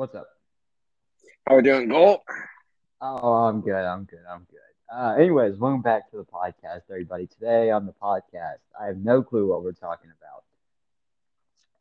[0.00, 0.30] What's up?
[1.46, 2.20] How are we doing, Gold?
[3.02, 3.84] Oh, I'm good.
[3.84, 4.24] I'm good.
[4.26, 4.58] I'm good.
[4.90, 7.26] Uh, anyways, welcome back to the podcast, everybody.
[7.26, 10.44] Today on the podcast, I have no clue what we're talking about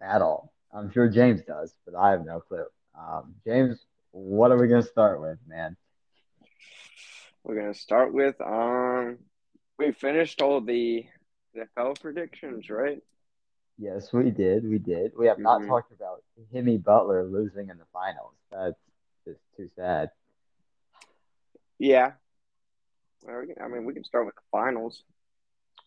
[0.02, 0.52] at all.
[0.74, 2.66] I'm sure James does, but I have no clue.
[2.94, 3.80] Um, James,
[4.12, 5.78] what are we going to start with, man?
[7.46, 9.20] We're gonna start with um,
[9.78, 11.06] we finished all the
[11.56, 13.02] NFL predictions, right?
[13.80, 14.70] Yes, we did.
[14.70, 15.16] We did.
[15.18, 15.68] We have not Mhm.
[15.68, 18.36] talked about Jimmy Butler losing in the finals.
[18.52, 18.80] That's
[19.26, 20.12] just too sad.
[21.80, 22.14] Yeah.
[23.24, 25.04] Well, I mean, we can start with the finals.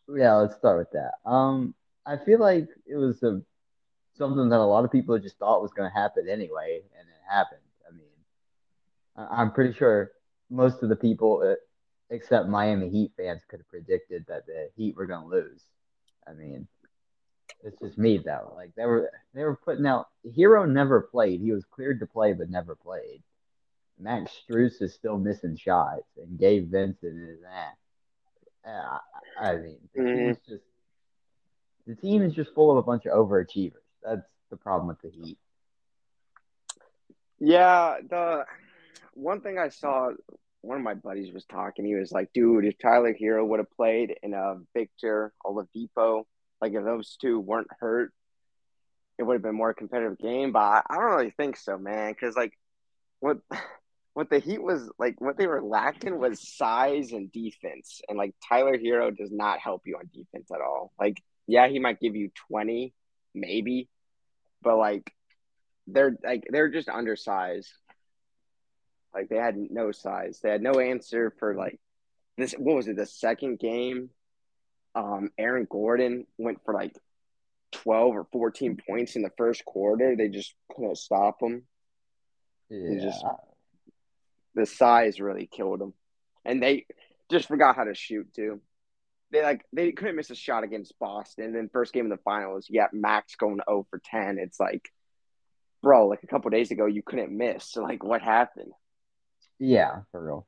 [0.08, 1.14] Yeah, let's start with that.
[1.24, 1.74] Um,
[2.06, 3.42] I feel like it was a
[4.14, 7.22] something that a lot of people just thought was going to happen anyway, and it
[7.28, 7.60] happened.
[7.88, 8.12] I mean,
[9.16, 10.12] I'm pretty sure
[10.50, 11.56] most of the people, uh,
[12.10, 15.62] except Miami Heat fans, could have predicted that the Heat were going to lose.
[16.26, 16.66] I mean,
[17.62, 18.52] it's just me though.
[18.56, 20.08] Like they were, they were putting out.
[20.36, 21.40] Herro never played.
[21.40, 23.22] He was cleared to play, but never played.
[23.98, 27.70] Max Strus is still missing shots, and Gabe Vincent is eh.
[28.64, 28.98] I
[29.38, 30.14] I mean, the Mhm.
[30.14, 30.64] team's just
[31.86, 33.82] the team is just full of a bunch of overachievers.
[34.02, 35.38] That's the problem with the Heat.
[37.38, 38.46] Yeah, the
[39.14, 40.12] one thing I saw,
[40.60, 41.84] one of my buddies was talking.
[41.84, 46.24] He was like, "Dude, if Tyler Herro would have played in a Victor Oladipo,
[46.62, 48.12] like if those two weren't hurt,
[49.18, 52.12] it would have been more competitive game." But I, I don't really think so, man.
[52.12, 52.52] Because like,
[53.20, 53.38] what
[54.14, 58.34] what the Heat was like, what they were lacking was size and defense, and like
[58.48, 60.92] Tyler Herro does not help you on defense at all.
[60.98, 62.94] Like, yeah, he might give you twenty,
[63.34, 63.88] maybe,
[64.62, 65.12] but like
[65.86, 67.70] they're like they're just undersized.
[69.14, 70.40] Like they had no size.
[70.42, 71.78] They had no answer for like
[72.38, 72.52] this.
[72.52, 72.96] What was it?
[72.96, 74.10] The second game,
[74.94, 76.94] um, Aaron Gordon went for like
[77.72, 80.14] twelve or fourteen points in the first quarter.
[80.16, 81.62] They just couldn't stop him.
[82.68, 83.24] Yeah, just-
[84.54, 85.94] The size really killed him,
[86.44, 86.86] and they
[87.30, 88.60] just forgot how to shoot too.
[89.30, 91.46] They like they couldn't miss a shot against Boston.
[91.46, 94.38] And then first game of the finals, yeah, Max going zero for ten.
[94.38, 94.90] It's like,
[95.82, 97.64] bro, like a couple days ago, you couldn't miss.
[97.70, 98.72] So like, what happened?
[99.58, 100.46] yeah, for real.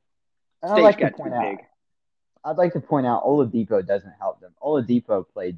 [0.61, 1.41] And Stage like to got too point out.
[1.41, 1.57] big.
[2.45, 4.53] I'd like to point out Oladipo doesn't help them.
[4.63, 5.57] Oladipo played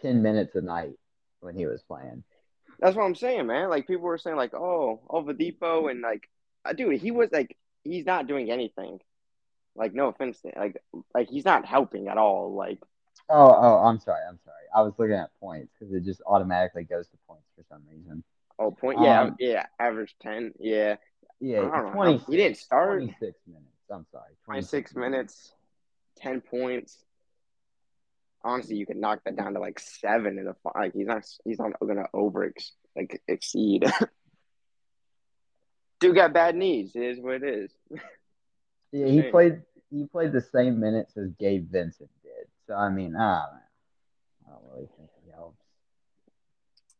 [0.00, 0.94] ten minutes a night
[1.40, 2.22] when he was playing.
[2.78, 3.68] That's what I'm saying, man.
[3.68, 6.28] Like people were saying, like, oh, Oladipo, and like,
[6.64, 9.00] uh, dude, he was like, he's not doing anything.
[9.74, 10.82] Like, no offense, to, like,
[11.14, 12.54] like he's not helping at all.
[12.54, 12.78] Like,
[13.28, 14.64] Oh, oh, I'm sorry, I'm sorry.
[14.74, 18.22] I was looking at points because it just automatically goes to points for some reason.
[18.58, 20.96] oh, point, yeah, Um, yeah, average ten, yeah,
[21.40, 22.18] Yeah, twenty.
[22.18, 22.98] He didn't start.
[22.98, 23.66] Twenty six minutes.
[23.90, 25.52] I'm sorry, twenty six minutes,
[26.16, 26.96] ten points.
[28.44, 30.92] Honestly, you could knock that down to like seven in the like.
[30.94, 31.24] He's not.
[31.44, 33.84] He's not gonna over ex, like exceed.
[36.00, 36.96] Dude got bad knees.
[36.96, 37.72] It is what it is.
[38.94, 39.62] Yeah, he played.
[39.90, 42.46] He played the same minutes as Gabe Vincent did.
[42.66, 44.46] So I mean, I don't.
[44.46, 45.56] I don't really think he helps.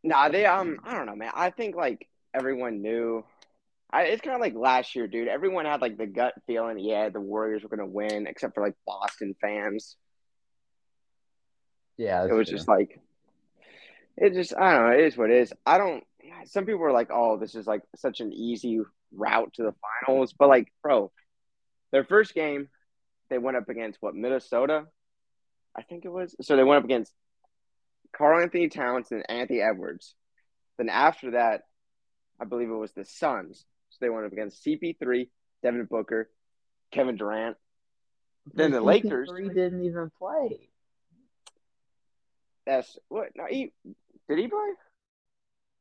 [0.03, 1.33] Nah, they um, I don't know, man.
[1.35, 3.27] I think like everyone knew.
[3.93, 5.29] I, it's kind of like last year, dude.
[5.29, 8.75] Everyone had like the gut feeling, yeah, the Warriors were gonna win, except for like
[8.87, 9.97] Boston fans.
[11.99, 12.99] Yeah, it was just like,
[14.17, 14.93] it just I don't know.
[14.99, 15.53] It is what it is.
[15.67, 16.05] I don't.
[16.47, 18.81] Some people were like, oh, this is like such an easy
[19.15, 19.75] route to the
[20.07, 21.13] finals, but like, bro,
[21.91, 22.69] their first game,
[23.29, 24.87] they went up against what Minnesota,
[25.77, 26.35] I think it was.
[26.41, 27.13] So they went up against
[28.17, 30.15] Karl-Anthony Towns and Anthony Edwards.
[30.79, 31.63] Then after that,
[32.41, 33.65] I believe it was the Suns.
[33.93, 35.29] So they went up against CP3,
[35.63, 36.31] Devin Booker,
[36.91, 37.57] Kevin Durant.
[38.53, 39.31] Then the Lakers.
[39.31, 40.69] Didn't even play.
[42.67, 43.29] That's what?
[43.37, 43.73] No, he
[44.29, 44.69] did he play?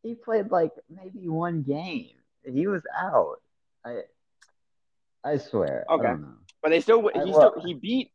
[0.04, 2.12] He played like maybe one game.
[2.44, 3.38] He was out.
[3.86, 4.02] I
[5.24, 5.86] I swear.
[5.90, 6.08] Okay.
[6.08, 6.18] I.
[6.62, 8.12] But they still he still he beat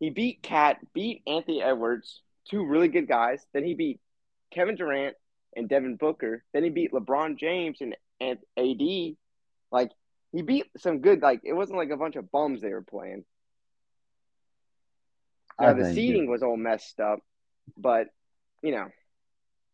[0.00, 3.46] he beat Cat, beat Anthony Edwards, two really good guys.
[3.52, 4.00] Then he beat
[4.50, 5.16] Kevin Durant
[5.56, 6.44] and Devin Booker.
[6.52, 9.16] Then he beat LeBron James and, and AD.
[9.72, 9.90] Like
[10.30, 13.24] he beat some good like it wasn't like a bunch of bums they were playing.
[15.60, 17.20] Now uh, the seating was all messed up,
[17.76, 18.06] but
[18.62, 18.88] you know,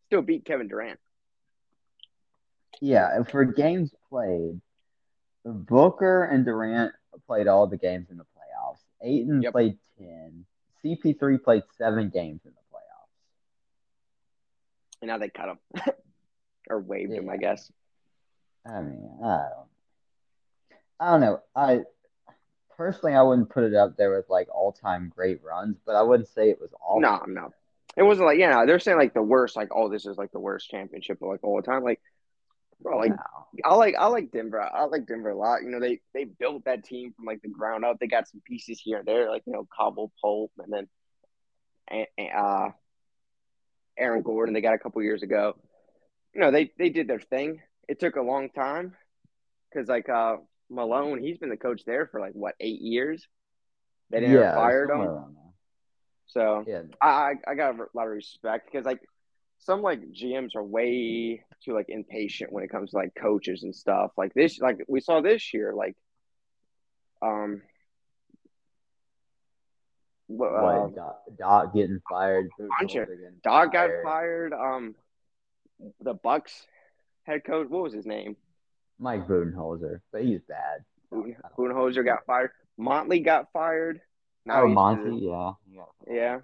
[0.06, 0.98] still beat Kevin Durant.
[2.80, 4.60] Yeah, for games played,
[5.44, 6.92] Booker and Durant
[7.26, 8.78] played all the games in the playoffs.
[9.02, 9.52] Ayton Yep.
[9.52, 10.44] played ten.
[10.84, 13.10] CP3 played seven games in the playoffs.
[15.02, 15.58] And now they cut him.
[16.70, 17.70] or waived him, I guess.
[18.64, 19.68] I mean, I don't,
[21.00, 21.40] I don't know.
[21.54, 21.80] I
[22.76, 26.28] personally, I wouldn't put it up there with like all-time great runs, but I wouldn't
[26.28, 27.00] say it was all.
[27.00, 27.52] No, no.
[27.96, 30.40] It wasn't like yeah, they're saying like the worst, like oh, this is like the
[30.40, 31.82] worst championship of like all the time.
[31.82, 32.00] Like
[32.80, 33.46] Bro, like Wow.
[33.64, 34.60] I like I like Denver.
[34.60, 35.62] I like Denver a lot.
[35.62, 37.98] You know, they they built that team from like the ground up.
[37.98, 42.06] They got some pieces here and there, like you know, Cobble Pope and then
[42.36, 42.70] uh
[43.96, 45.56] Aaron Gordon they got a couple years ago.
[46.34, 47.60] You know, they they did their thing.
[47.88, 48.94] It took a long time
[49.70, 50.36] because like uh
[50.70, 53.26] Malone, he's been the coach there for like what eight years.
[54.10, 55.36] They never yeah, fired him,
[56.26, 59.00] so Yeah, I I got a lot of respect because like
[59.58, 63.74] some like GMs are way too like impatient when it comes to like coaches and
[63.74, 64.12] stuff.
[64.16, 65.96] Like this, like we saw this year, like
[67.20, 67.62] um,
[70.28, 72.48] what uh, Doc, Doc getting fired?
[72.78, 73.08] bunch of-
[73.42, 74.52] Doc got fired.
[74.52, 74.94] Um,
[76.00, 76.66] the Bucks
[77.24, 78.36] head coach, what was his name?
[78.98, 80.84] Mike Budenholzer, but he's bad.
[81.12, 82.50] Budenholzer got fired.
[82.76, 84.00] Motley got fired.
[84.44, 85.82] Now Oh, Monty, yeah, yeah.
[86.10, 86.38] Yeah.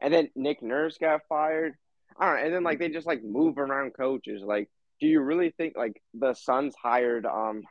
[0.00, 1.74] And then Nick Nurse got fired.
[2.18, 2.44] I don't know.
[2.46, 4.42] And then like they just like move around coaches.
[4.44, 4.68] Like,
[5.00, 7.62] do you really think like the Suns hired um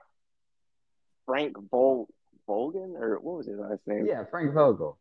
[1.26, 2.08] Frank Vol
[2.48, 4.06] Volgan or what was his last name?
[4.06, 4.98] Yeah, Frank Vogel.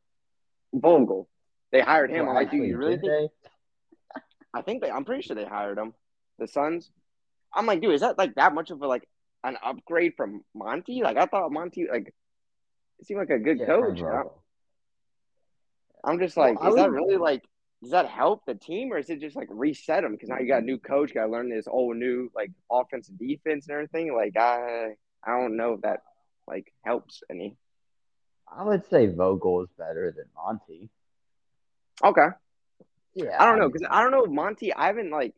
[0.73, 1.29] Vogel.
[1.73, 2.29] They hired him.
[2.29, 3.29] I'm like, do you really think they?
[4.55, 5.95] I think they I'm pretty sure they hired him.
[6.39, 6.91] The Suns.
[7.59, 9.09] I'm like, dude, is that like that much of a like
[9.45, 11.03] an upgrade from Monty?
[11.03, 12.15] Like I thought Monty like
[13.03, 14.01] seemed like a good Yeah, coach.
[14.01, 14.33] you know?
[16.05, 17.43] I'm just like, I is that really like,
[17.83, 20.13] does that help the team or is it just like reset them?
[20.13, 23.09] Because now you got a new coach, got to learn this whole new like offense
[23.09, 24.15] and defense and everything.
[24.15, 24.95] Like, I,
[25.25, 26.01] I don't know if that
[26.47, 27.57] like helps any.
[28.49, 30.91] I would say Vogel is better than Monty.
[32.05, 32.29] Okay,
[33.15, 34.73] Yeah, I don't know because I don't know if Monty.
[34.75, 35.35] I haven't like,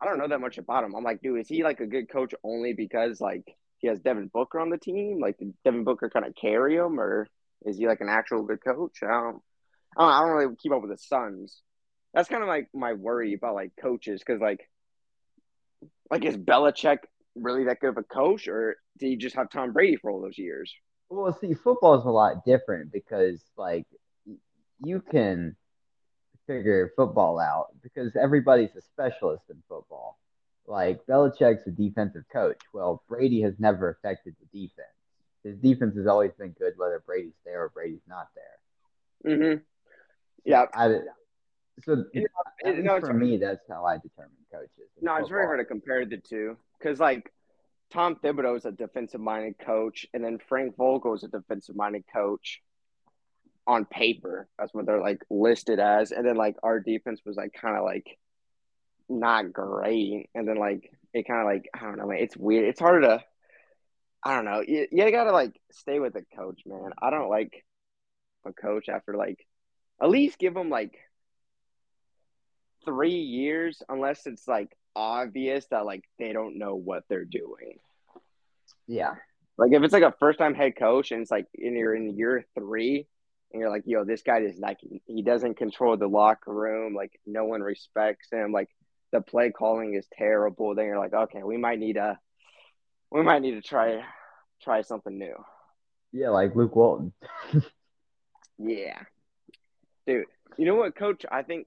[0.00, 0.94] I don't know that much about him.
[0.94, 3.44] I'm like, dude, is he like a good coach only because like
[3.78, 5.20] he has Devin Booker on the team?
[5.20, 7.26] Like, did Devin Booker kind of carry him, or
[7.64, 8.98] is he like an actual good coach?
[9.02, 9.42] I don't,
[9.96, 11.60] I don't, I don't really keep up with the Suns.
[12.14, 14.60] That's kind of like my worry about like coaches because like,
[16.10, 16.98] like is Belichick
[17.34, 20.20] really that good of a coach, or did he just have Tom Brady for all
[20.20, 20.72] those years?
[21.10, 23.86] Well, see, football is a lot different because, like,
[24.84, 25.56] you can
[26.48, 30.18] figure football out because everybody's a specialist in football.
[30.66, 32.58] Like, Belichick's a defensive coach.
[32.74, 34.88] Well, Brady has never affected the defense.
[35.44, 39.36] His defense has always been good, whether Brady's there or Brady's not there.
[39.36, 39.58] Mm-hmm.
[40.44, 40.88] Yeah, I,
[41.84, 44.70] so, You know, it- no, for me, that's how I determine coaches.
[45.00, 47.32] No, it's very hard to compare the two because, like,
[47.90, 52.04] Tom Thibodeau is a defensive minded coach, and then Frank Vogel is a defensive minded
[52.12, 52.60] coach
[53.68, 54.48] on paper.
[54.58, 56.10] That's what they're like listed as.
[56.10, 58.18] And then, like, our defense was like kind of like
[59.08, 60.30] not great.
[60.34, 62.68] And then, like, it kind of like, I don't know, man, it's weird.
[62.68, 63.22] It's hard to,
[64.24, 64.64] I don't know.
[64.66, 66.90] You, you got to like stay with the coach, man.
[67.00, 67.64] I don't like
[68.46, 69.38] a coach after like,
[70.02, 70.98] at least give them like
[72.84, 77.78] three years unless it's like obvious that like they don't know what they're doing.
[78.86, 79.14] Yeah.
[79.58, 82.16] Like if it's like a first time head coach and it's like and you're in
[82.16, 83.06] year three
[83.52, 87.18] and you're like, yo, this guy is like he doesn't control the locker room, like
[87.26, 88.68] no one respects him, like
[89.12, 92.18] the play calling is terrible, then you're like, okay, we might need a
[93.10, 94.02] we might need to try
[94.62, 95.34] try something new.
[96.12, 97.12] Yeah, like Luke Walton.
[98.58, 98.98] Yeah.
[100.06, 100.24] Dude,
[100.56, 101.24] you know what, coach?
[101.30, 101.66] I think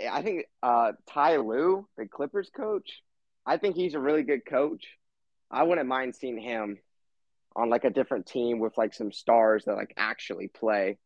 [0.00, 3.02] I- think uh Ty Lue, the Clippers coach,
[3.44, 4.86] I think he's a really good coach.
[5.50, 6.78] I wouldn't mind seeing him
[7.54, 10.98] on like a different team with like some stars that like actually play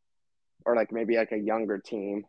[0.65, 2.27] or like maybe like a younger team.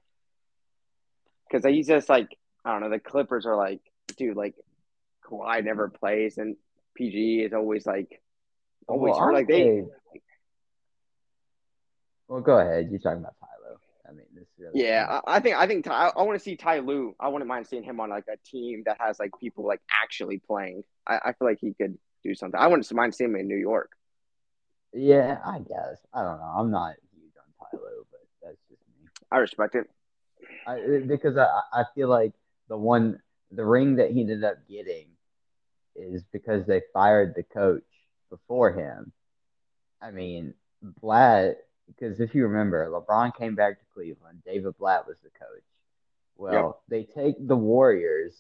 [1.52, 3.82] Cuz he's just like I don't know, the Clippers are like
[4.18, 4.56] dude, like
[5.24, 6.58] Kawhi never plays and
[6.96, 8.22] PG is always like
[8.88, 9.34] oh, always Well.
[9.34, 10.22] Like they honestly-
[12.28, 12.90] Well, go ahead.
[12.90, 13.78] You're talking about Tyler.
[14.08, 14.86] I mean, this really.
[14.86, 17.16] Yeah, I, I think I think Ty, I, want to see Ty Lue.
[17.20, 20.40] I wouldn't mind seeing him on like a team that has like people like actually
[20.40, 20.84] playing.
[21.08, 22.60] I, I feel like he could do something.
[22.60, 23.92] I wouldn't mind seeing him in New York.
[24.94, 25.98] Yeah, I guess.
[26.14, 26.54] I don't know.
[26.58, 29.08] I'm not huge on Tyler, but that's just me.
[29.32, 29.90] I respect it.
[30.68, 32.34] I, because I, I feel like
[32.68, 33.20] the one,
[33.52, 35.08] the ring that he ended up getting
[35.96, 37.84] is because they fired the coach
[38.30, 39.12] before him.
[40.02, 41.58] I mean, Blatt,
[41.88, 44.42] because if you remember, LeBron came back to Cleveland.
[44.46, 45.64] David Blatt was the coach.
[46.38, 48.34] Well, they take the Warriors,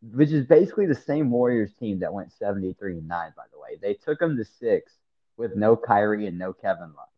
[0.00, 3.78] which is basically the same Warriors team that went 73 and 9, by the way.
[3.80, 4.92] They took them to six
[5.36, 7.08] with no Kyrie and no Kevin Love.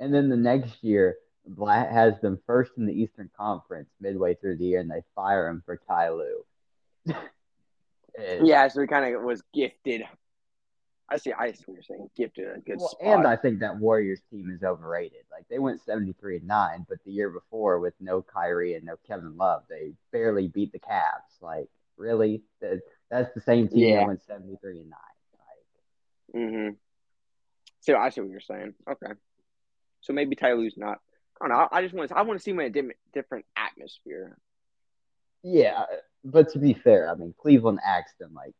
[0.00, 1.16] And then the next year,
[1.56, 5.62] has them first in the Eastern Conference midway through the year, and they fire him
[5.64, 6.44] for Ty Lue.
[8.42, 10.02] Yeah, so he kind of was gifted.
[11.08, 11.32] I see.
[11.32, 12.10] I see what you're saying.
[12.16, 13.00] Gifted a good Well, spot.
[13.18, 15.20] and I think that Warriors team is overrated.
[15.30, 18.84] Like they went seventy three and nine, but the year before with no Kyrie and
[18.84, 21.40] no Kevin Love, they barely beat the Cavs.
[21.40, 23.96] Like really, That's the same team Yeah.
[24.00, 24.98] that went seventy three and nine.
[26.34, 26.74] Like, Mm-hmm.
[27.80, 28.74] So I see what you're saying.
[28.90, 29.12] Okay.
[30.00, 30.98] So maybe Ty Lue's not.
[31.40, 31.68] I don't know.
[31.70, 32.16] I just want to.
[32.16, 34.36] I want to see him in a different atmosphere.
[35.42, 35.84] yeah,
[36.24, 38.54] but to be fair, I mean Cleveland axed him like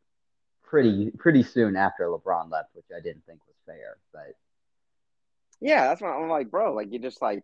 [0.63, 3.97] pretty pretty soon after LeBron left, which I didn't think was fair.
[4.13, 4.35] But
[5.59, 6.73] Yeah, that's why I'm like, bro.
[6.73, 7.43] Like you just like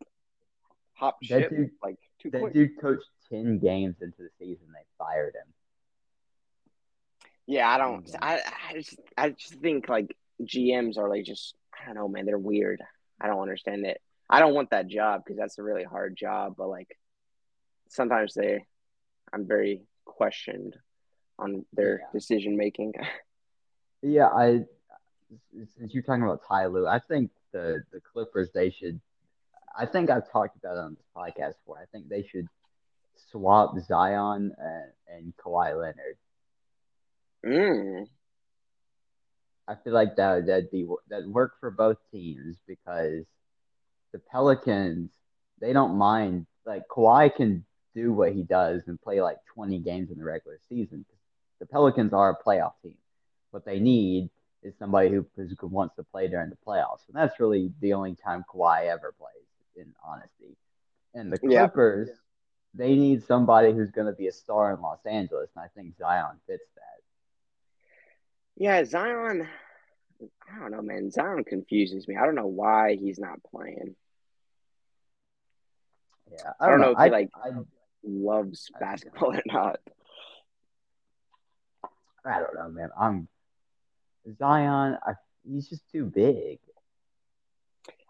[0.93, 2.53] hop ship dude- like too that quick.
[2.53, 5.53] dude coached ten games into the season, they fired him.
[7.47, 8.09] Yeah, I don't.
[8.21, 8.39] I
[8.69, 12.25] I just I just think like GMs are like just I don't know, man.
[12.25, 12.81] They're weird.
[13.19, 14.01] I don't understand it.
[14.29, 16.55] I don't want that job because that's a really hard job.
[16.57, 16.97] But like
[17.89, 18.65] sometimes they,
[19.33, 20.75] I'm very questioned
[21.37, 22.05] on their Yeah.
[22.13, 22.93] decision making.
[24.01, 24.65] Yeah, I
[25.77, 28.99] since you're talking about Ty Lue, I think the the Clippers they should.
[29.77, 31.79] I think I've talked about it on this podcast before.
[31.81, 32.47] I think they should
[33.31, 36.17] swap Zion and, and Kawhi Leonard.
[37.45, 38.07] mm.
[39.67, 43.25] I feel like that that'd be that work for both teams because
[44.15, 45.11] the Pelicans
[45.59, 50.09] they don't mind like Kawhi can do what he does and play like 20 games
[50.09, 51.05] in the regular season.
[51.59, 52.95] The Pelicans are a playoff team.
[53.51, 54.29] What they need
[54.63, 58.15] is somebody who, who wants to play during the playoffs, and that's really the only
[58.15, 59.31] time Kawhi ever plays.
[59.77, 60.55] In honesty,
[61.13, 61.67] and the Yeah.
[61.67, 62.09] Clippers
[62.73, 65.97] they need somebody who's going to be a star in Los Angeles, and I think
[65.97, 67.01] Zion fits that.
[68.55, 69.45] Yeah, Zion.
[70.49, 71.11] I don't know, man.
[71.11, 72.15] Zion confuses me.
[72.15, 73.95] I don't know why he's not playing.
[76.37, 77.49] Yeah, I don't know if he, I, like- I,
[78.03, 79.79] Loves I- basketball or not.
[82.25, 82.89] I don't know, man.
[82.99, 83.27] I'm
[84.37, 84.97] Zion.
[85.05, 85.13] I,
[85.47, 86.59] he's just too big.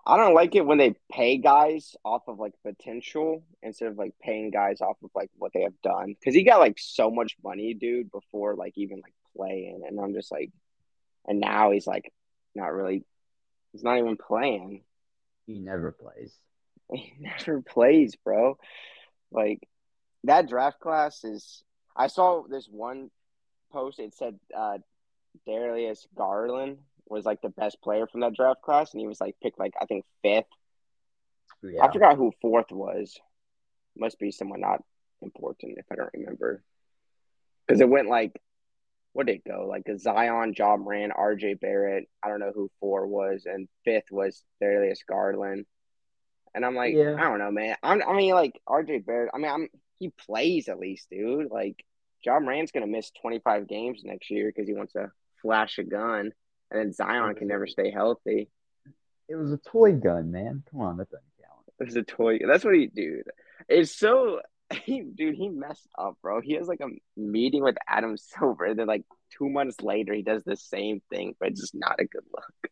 [0.07, 4.13] I don't like it when they pay guys off of like potential instead of like
[4.21, 6.15] paying guys off of like what they have done.
[6.17, 10.13] Because he got like so much money, dude, before like even like playing, and I'm
[10.13, 10.51] just like,
[11.27, 12.13] and now he's like
[12.53, 13.03] not really,
[13.71, 14.83] he's not even playing.
[15.47, 16.33] He never plays.
[16.93, 18.57] He never plays, bro.
[19.31, 19.67] Like
[20.23, 21.63] that draft class is.
[21.95, 23.09] I saw this one
[23.71, 23.99] post.
[23.99, 24.79] It said uh,
[25.45, 29.35] Darius Garland was like the best player from that draft class, and he was like
[29.41, 30.45] picked like I think fifth.
[31.63, 33.17] Yeah, I forgot who fourth was.
[33.97, 34.83] Must be someone not
[35.21, 36.63] important if I don't remember.
[37.65, 38.39] Because it went like,
[39.13, 39.65] what did it go?
[39.67, 41.55] Like a Zion, Ja Morant, R.J.
[41.55, 42.07] Barrett.
[42.21, 45.65] I don't know who four was, and fifth was Darius Garland.
[46.55, 47.15] And I'm like, Yeah.
[47.19, 47.75] I don't know, man.
[47.83, 48.99] I'm, I mean, like R.J.
[48.99, 49.29] Barrett.
[49.33, 49.67] I mean, I'm
[49.99, 51.51] he plays at least, dude.
[51.51, 51.85] Like
[52.25, 56.31] Ja Morant's gonna miss 25 games next year because he wants to flash a gun,
[56.71, 58.49] and then Zion can never stay healthy.
[59.27, 60.63] it was a toy gun, man.
[60.71, 61.65] Come on, that doesn't count.
[61.79, 62.39] It's a toy.
[62.47, 63.23] That's what he, dude.
[63.67, 64.41] It's so,
[64.85, 65.35] he, dude.
[65.35, 66.41] He messed up, bro.
[66.41, 69.03] He has like a meeting with Adam Silver, and then like
[69.37, 72.71] two months later, he does the same thing, but it's just not a good look.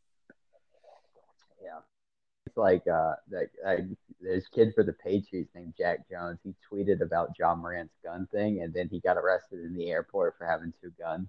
[2.54, 3.50] It's like uh, that.
[3.66, 3.76] Uh,
[4.22, 6.40] there's kid for the Patriots named Jack Jones.
[6.44, 10.38] He tweeted about Ja Morant's gun thing, and then he got arrested in the airport
[10.38, 11.28] for having two guns.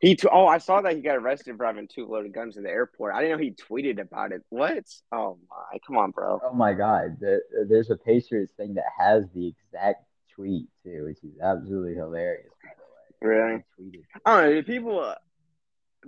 [0.00, 2.62] He, t- oh, I saw that he got arrested for having two loaded guns in
[2.62, 3.14] the airport.
[3.14, 4.42] I didn't know he tweeted about it.
[4.50, 4.84] What?
[5.10, 6.40] Oh my, come on, bro.
[6.44, 11.18] Oh my God, the, there's a Patriots thing that has the exact tweet too, which
[11.24, 12.50] is absolutely hilarious.
[12.62, 13.64] By the way, Really?
[13.80, 14.04] Tweeted.
[14.24, 14.62] I don't know.
[14.62, 15.14] People, uh,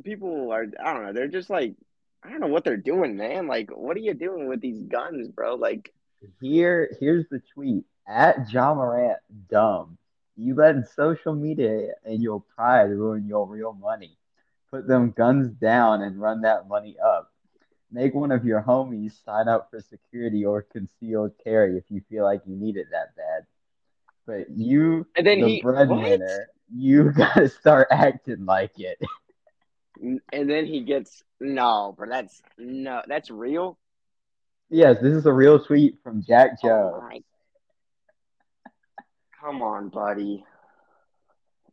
[0.04, 0.66] people are.
[0.82, 1.12] I don't know.
[1.12, 1.74] They're just like,
[2.24, 3.46] I don't know what they're doing, man.
[3.46, 5.54] Like, what are you doing with these guns, bro?
[5.56, 5.92] Like,
[6.40, 9.18] Here, here's the tweet at Ja Morant.
[9.50, 9.98] Dumb.
[10.36, 14.16] You let social media and your pride ruin your real money.
[14.70, 17.30] Put them guns down and run that money up.
[17.90, 22.24] Make one of your homies sign up for security or concealed carry if you feel
[22.24, 23.44] like you need it that bad.
[24.26, 28.98] But you, and then the he breadwinner, you gotta start acting like it.
[30.02, 33.78] And then he gets no, but that's no, that's real.
[34.68, 37.04] yes, this is a real tweet from Jack Oh Joe.
[37.08, 37.22] my-
[39.40, 40.44] Come on, buddy.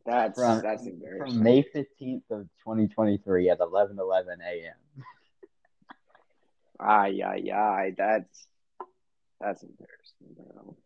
[0.06, 1.42] That's From, that's from embarrassing.
[1.42, 5.04] May 15th of 2023 at 11 11 a.m.
[6.80, 7.94] Ay, ay, ay.
[7.96, 8.46] That's
[9.40, 10.76] that's embarrassing, bro.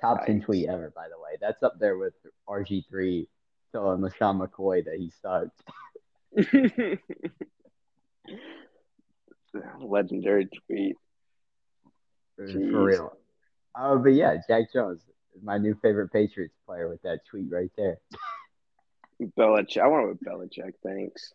[0.00, 0.44] Top 10 Yikes.
[0.44, 1.36] tweet ever, by the way.
[1.40, 2.14] That's up there with
[2.48, 3.26] RG3
[3.74, 5.60] telling LeSean McCoy that he sucked.
[9.80, 10.96] Legendary tweet.
[12.36, 12.70] For, Jeez.
[12.70, 13.16] for real.
[13.76, 15.00] Oh, but yeah, Jack Jones
[15.34, 17.98] is my new favorite Patriots player with that tweet right there.
[19.38, 19.82] Belichick.
[19.82, 21.32] I wonder what Belichick thinks.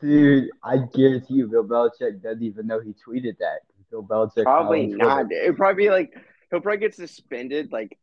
[0.00, 3.60] Dude, I guarantee you Bill Belichick doesn't even know he tweeted that.
[3.90, 5.30] Bill Belichick Probably not.
[5.30, 6.14] It'd probably be like
[6.50, 7.98] he'll probably get suspended like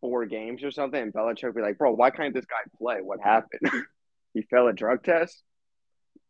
[0.00, 2.98] four games or something, and Belichick would be like, "Bro, why can't this guy play?
[3.02, 3.70] What happened?
[4.34, 5.42] he failed a drug test?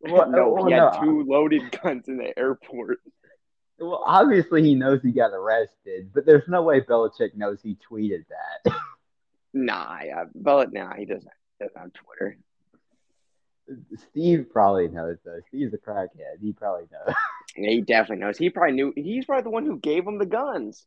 [0.03, 0.99] Well, no, well, he had no.
[0.99, 3.01] two loaded guns in the airport.
[3.77, 8.23] Well, obviously he knows he got arrested, but there's no way Belichick knows he tweeted
[8.29, 8.73] that.
[9.53, 11.29] Nah, yeah, Belichick, nah, he doesn't.
[11.59, 12.37] Doesn't have Twitter.
[14.09, 15.39] Steve probably knows though.
[15.47, 16.39] Steve's a crackhead.
[16.41, 17.15] He probably knows.
[17.55, 18.37] Yeah, he definitely knows.
[18.37, 18.93] He probably knew.
[18.95, 20.85] He's probably the one who gave him the guns.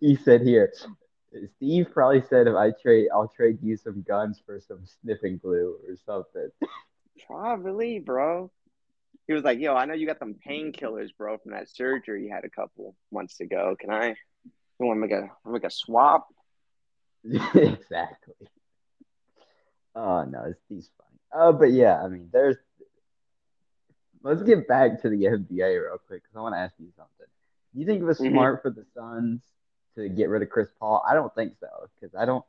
[0.00, 0.72] he said here.
[1.56, 5.76] Steve probably said if I trade, I'll trade you some guns for some sniffing glue
[5.88, 6.48] or something.
[7.26, 8.50] Probably, bro.
[9.26, 12.32] He was like, "Yo, I know you got some painkillers, bro, from that surgery you
[12.32, 13.76] had a couple months ago.
[13.78, 14.08] Can I?
[14.78, 16.28] You want to make a make a swap?"
[17.24, 18.34] exactly.
[19.94, 21.18] Oh no, Steve's fine.
[21.32, 22.56] Oh, but yeah, I mean, there's.
[24.22, 27.26] Let's get back to the NBA real quick because I want to ask you something.
[27.74, 28.30] Do you think it was Mhm.
[28.30, 29.42] smart for the Suns
[29.96, 31.04] to get rid of Chris Paul?
[31.08, 31.68] I don't think so
[32.00, 32.44] because I don't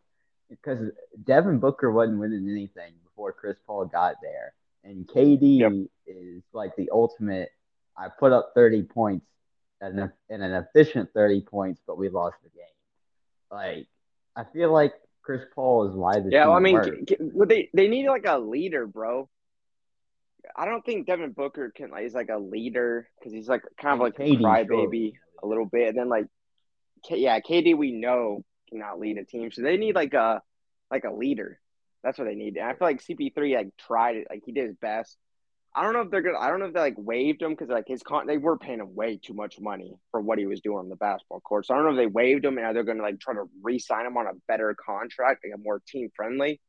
[0.50, 0.80] because
[1.24, 5.72] Devin Booker wasn't winning anything before Chris Paul got there, and KD Yep.
[6.08, 7.50] is like the ultimate.
[7.98, 9.26] I put up thirty points
[9.82, 12.66] and an, and an efficient thirty points, but we lost the game.
[13.52, 13.88] Like
[14.36, 16.90] I feel like Chris Paul is why the Yeah, team well, I mean, works.
[17.06, 19.30] g- g- they they need like a leader, bro.
[20.56, 23.94] I don't think Devin Booker can like he's like a leader because he's like kind
[23.96, 26.28] of like a KD, crybaby a little bit, and then like,
[27.08, 30.42] K, yeah, KD we know cannot lead a team, so they need like a
[30.92, 31.60] like a leader.
[32.04, 32.58] That's what they need.
[32.58, 35.18] And I feel like CP3 like tried it, like he did his best.
[35.76, 36.40] I don't know if they're gonna.
[36.40, 38.28] I don't know if they like waived him because like his con.
[38.28, 40.96] They were paying him way too much money for what he was doing on the
[40.96, 41.66] basketball court.
[41.66, 44.06] So I don't know if they waived him and they're gonna like try to re-sign
[44.06, 46.62] him on a better contract, like a more team friendly,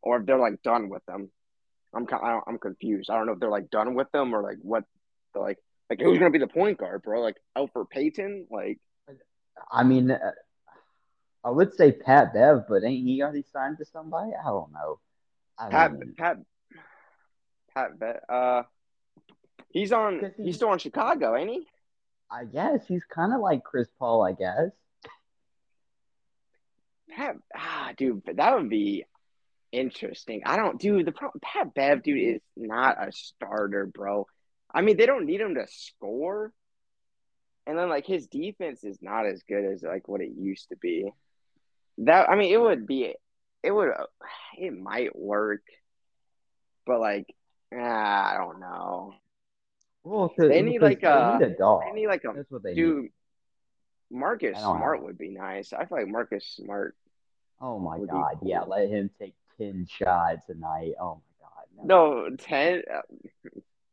[0.00, 1.30] or if they're like done with them.
[1.94, 2.06] I'm
[2.46, 3.10] I'm confused.
[3.10, 4.84] I don't know if they're like done with them or like what.
[5.34, 5.58] They're like
[5.90, 7.20] like who's gonna be the point guard, bro?
[7.20, 8.78] Like Alfred Payton, like
[9.70, 10.18] I mean, uh,
[11.44, 14.32] I would say Pat Bev, but ain't he already signed to somebody?
[14.38, 15.00] I don't know.
[15.58, 16.38] I Pat mean, Pat
[17.74, 17.98] Pat.
[17.98, 18.62] Bet- Uh,
[19.70, 20.20] he's on.
[20.20, 21.66] Because he- He's still on Chicago, ain't he?
[22.30, 24.22] I guess he's kind of like Chris Paul.
[24.24, 24.70] I guess.
[27.10, 29.04] Pat, ah, dude, but that would be
[29.70, 30.42] interesting.
[30.46, 31.06] I don't, dude.
[31.06, 34.26] The problem, Pat Bev, dude, is not a starter, bro.
[34.74, 36.52] I mean, they don't need him to score,
[37.66, 40.76] and then like his defense is not as good as like what it used to
[40.76, 41.12] be.
[41.98, 43.14] That I mean, it would be,
[43.62, 43.90] it would,
[44.58, 45.62] it might work,
[46.86, 47.26] but like,
[47.74, 49.14] ah, I don't know.
[50.04, 51.82] Well, 'cause- They need, like, they a- need a dog.
[51.84, 52.76] They need like a That's what they need.
[52.76, 53.12] dude.
[54.10, 55.06] Marcus Smart know.
[55.06, 55.72] would be nice.
[55.72, 56.96] I feel like Marcus Smart.
[57.60, 60.94] Oh my god, yeah, let him take ten shots a night.
[61.00, 62.28] Oh my god, no.
[62.28, 63.02] No, 10, uh,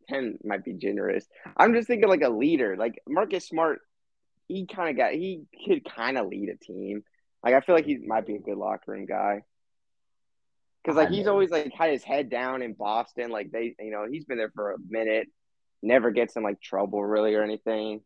[0.09, 1.25] 10 might be generous.
[1.55, 2.75] I'm just thinking like a leader.
[2.77, 3.79] Like Marcus Smart,
[4.47, 7.03] he kind of got, he could kind of lead a team.
[7.43, 9.43] Like I feel like he might be a good locker room guy.
[10.83, 13.29] Because like he's always like had his head down in Boston.
[13.29, 15.27] Like they, you know, he's been there for a minute.
[15.81, 18.01] Never gets in like trouble really or anything.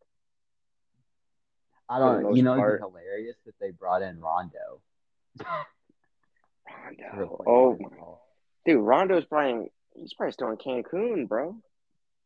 [1.87, 2.35] I don't.
[2.35, 4.81] You know, it'd be hilarious that they brought in Rondo.
[5.39, 5.67] Rondo.
[7.45, 8.21] Oh, Paul.
[8.65, 11.57] dude, Rondo's probably he's probably still in Cancun, bro.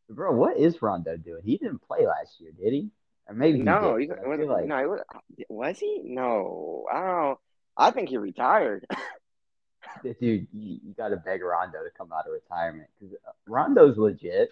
[0.08, 1.42] Bro, what is Rondo doing?
[1.44, 2.90] He didn't play last year, did he?
[3.26, 4.10] Or maybe he No, did.
[4.10, 5.00] I was, like no, he was,
[5.48, 6.00] was he?
[6.04, 7.38] No, I don't.
[7.76, 8.86] I think he retired.
[10.02, 13.14] dude, you, you got to beg Rondo to come out of retirement because
[13.46, 14.48] Rondo's legit.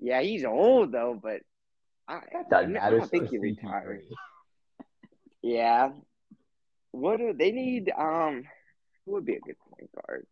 [0.00, 1.40] yeah, he's old though, but
[2.08, 2.98] I, That doesn't I matter.
[2.98, 4.02] don't think he retired.
[5.42, 5.90] Yeah.
[6.90, 7.90] What do they need?
[7.96, 8.44] Um,
[9.04, 10.26] who would be a good point guard?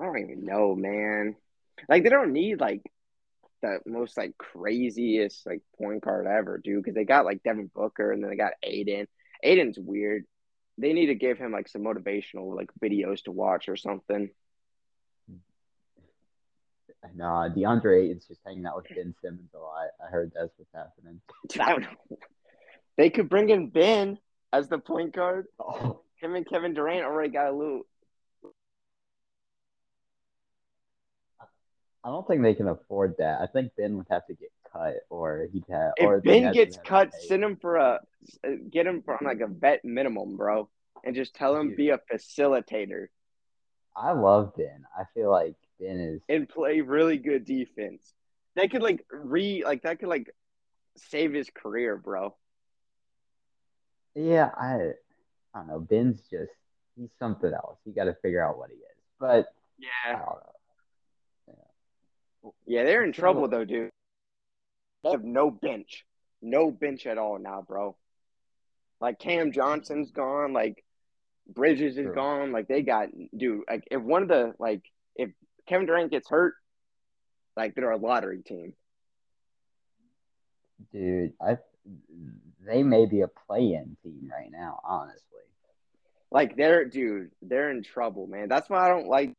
[0.00, 1.36] I don't even know, man.
[1.88, 2.82] Like they don't need like
[3.62, 6.82] the most like craziest like point guard ever, dude.
[6.82, 9.06] Because they got like Devin Booker and then they got Ayton.
[9.42, 10.24] Ayton's weird.
[10.78, 14.30] They need to give him like some motivational like videos to watch or something.
[17.14, 19.88] Nah, DeAndre Ayton's just hanging out with Ben Simmons a lot.
[20.04, 21.20] I heard that's what's happening.
[21.48, 22.18] Dude, I don't know.
[22.96, 24.18] They could bring in Ben
[24.52, 25.46] as the point guard.
[25.58, 27.82] Oh, Him and Kevin Durant already got a little.
[32.04, 33.40] I don't think they can afford that.
[33.40, 35.92] I think Ben would have to get cut, or he'd have.
[35.96, 38.00] If Ben gets cut, send him for a
[38.44, 40.68] uh, get him for like a vet minimum, bro,
[41.04, 41.76] and just tell him Dude.
[41.76, 43.06] be a facilitator
[43.98, 44.84] I love Ben.
[44.96, 46.20] I feel like Ben is.
[46.28, 48.12] and play really good defense.
[48.54, 50.30] That could like re like that could like
[50.96, 52.34] save his career, bro.
[54.14, 54.92] Yeah, I.
[55.54, 55.80] I don't know.
[55.80, 56.52] Ben's just.
[56.96, 57.78] He's something else.
[57.84, 58.82] You got to figure out what he is.
[59.20, 59.46] But
[60.04, 60.52] I Yeah, don't know.
[62.66, 63.90] Yeah, they're in trouble though, dude.
[65.04, 66.04] They have no bench,
[66.42, 67.96] no bench at all now, bro.
[69.00, 70.52] Like Cam Johnson's gone.
[70.52, 70.84] Like
[71.48, 72.14] Bridges is True.
[72.14, 72.52] gone.
[72.52, 73.62] Like they got dude.
[73.68, 74.82] Like if one of the like
[75.14, 75.30] if
[75.66, 76.54] Kevin Durant gets hurt,
[77.56, 78.74] like they're a lottery team.
[80.92, 81.58] Dude, I
[82.66, 85.22] they may be a play-in team right now, honestly.
[86.30, 88.48] Like they're dude, they're in trouble, man.
[88.48, 89.32] That's why I don't like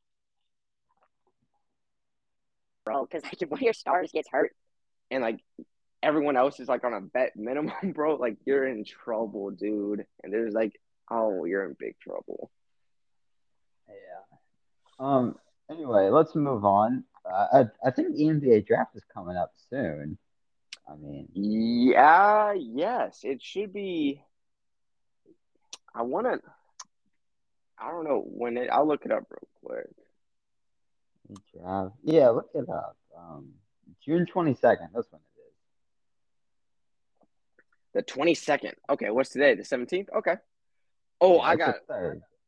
[2.89, 3.05] bro.
[3.05, 4.51] Because like if one of your stars gets hurt,
[5.11, 5.39] and like
[6.01, 8.15] everyone else is like on a bet minimum, bro.
[8.15, 10.05] Like you're in trouble, dude.
[10.23, 12.51] And there's like, oh, you're in big trouble.
[13.87, 14.37] Yeah.
[14.99, 15.35] Um.
[15.69, 17.03] Anyway, let's move on.
[17.25, 20.17] Uh, I I think the NBA draft is coming up soon.
[20.87, 24.23] I mean, Yeah, yes, it should be.
[25.93, 26.39] I want to.
[27.77, 28.69] I don't know when it.
[28.71, 30.08] I'll look it up real quick.
[31.53, 31.95] Draft.
[32.03, 32.97] Yeah, look it up.
[33.17, 33.49] Um,
[34.05, 34.89] June twenty second.
[34.93, 37.27] That's when it is.
[37.93, 38.73] The twenty second.
[38.89, 39.55] Okay, what's today?
[39.55, 40.09] The seventeenth.
[40.15, 40.35] Okay.
[41.21, 41.75] Oh, Yeah, I got.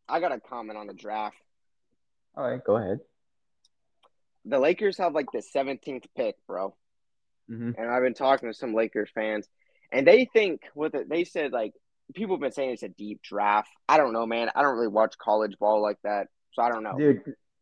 [0.08, 1.38] I got a comment on the draft.
[2.36, 3.00] All right, go ahead.
[4.46, 6.76] The Lakers have like the seventeenth pick, bro.
[7.48, 9.48] hmm and I've been talking to some Lakers fans,
[9.92, 11.10] and they think with it.
[11.10, 11.74] They said like
[12.16, 13.70] people have been saying it's a deep draft.
[13.88, 14.50] I don't know, man.
[14.56, 16.98] I don't really watch college ball like that, so I don't know.
[16.98, 17.22] Dude,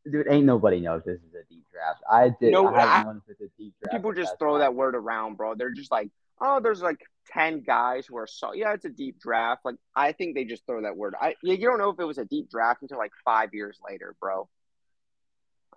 [0.10, 2.02] dude, ain't nobody knows this is a deep draft.
[2.10, 2.52] I did.
[2.52, 3.94] No, I I- haven't known if it's a deep draft.
[3.94, 5.56] people just throw that word around, bro.
[5.56, 6.10] They're just like,
[6.42, 9.62] oh, there's like ten guys who are so yeah, it's a deep draft.
[9.66, 11.16] Like I think they just throw that word.
[11.20, 14.16] I you don't know if it was a deep draft until like five years later,
[14.20, 14.48] bro.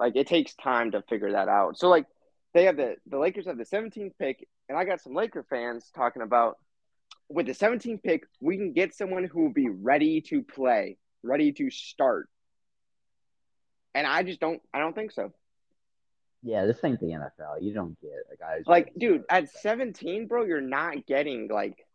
[0.00, 1.78] Like it takes time to figure that out.
[1.78, 2.06] So like
[2.54, 5.90] they have the the Lakers have the 17th pick, and I got some Laker fans
[5.94, 6.56] talking about
[7.28, 11.52] with the 17th pick, we can get someone who will be ready to play, ready
[11.52, 12.28] to start.
[13.94, 15.32] And I just don't I don't think so.
[16.42, 17.62] Yeah, this ain't the NFL.
[17.62, 21.86] You don't get a guy Like, dude, at 17, bro, you're not getting like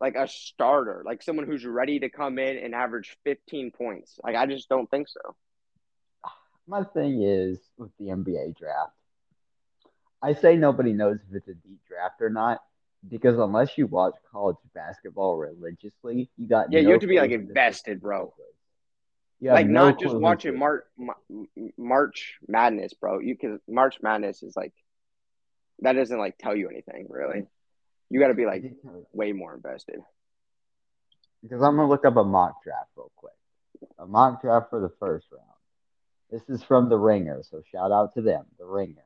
[0.00, 4.18] like a starter, like someone who's ready to come in and average 15 points.
[4.22, 5.34] Like I just don't think so.
[6.68, 8.92] My thing is with the NBA draft,
[10.22, 12.60] I say nobody knows if it's a deep draft or not
[13.06, 17.30] because unless you watch college basketball religiously, you got Yeah, you have to be, like,
[17.30, 18.34] clue who this invested, bro.
[19.46, 21.08] Have like no not just watching this Mar- is.
[21.30, 21.44] Ma-
[21.76, 23.20] March Madness, bro.
[23.20, 24.72] You can March Madness is like
[25.80, 27.46] that doesn't like tell you anything really.
[28.10, 28.64] You got to be like
[29.12, 30.00] way more invested.
[31.42, 33.32] because I'm gonna look up a mock draft real quick.
[33.98, 35.44] A mock draft for the first round.
[36.30, 39.04] This is from The Ringer, so shout out to them, The Ringer,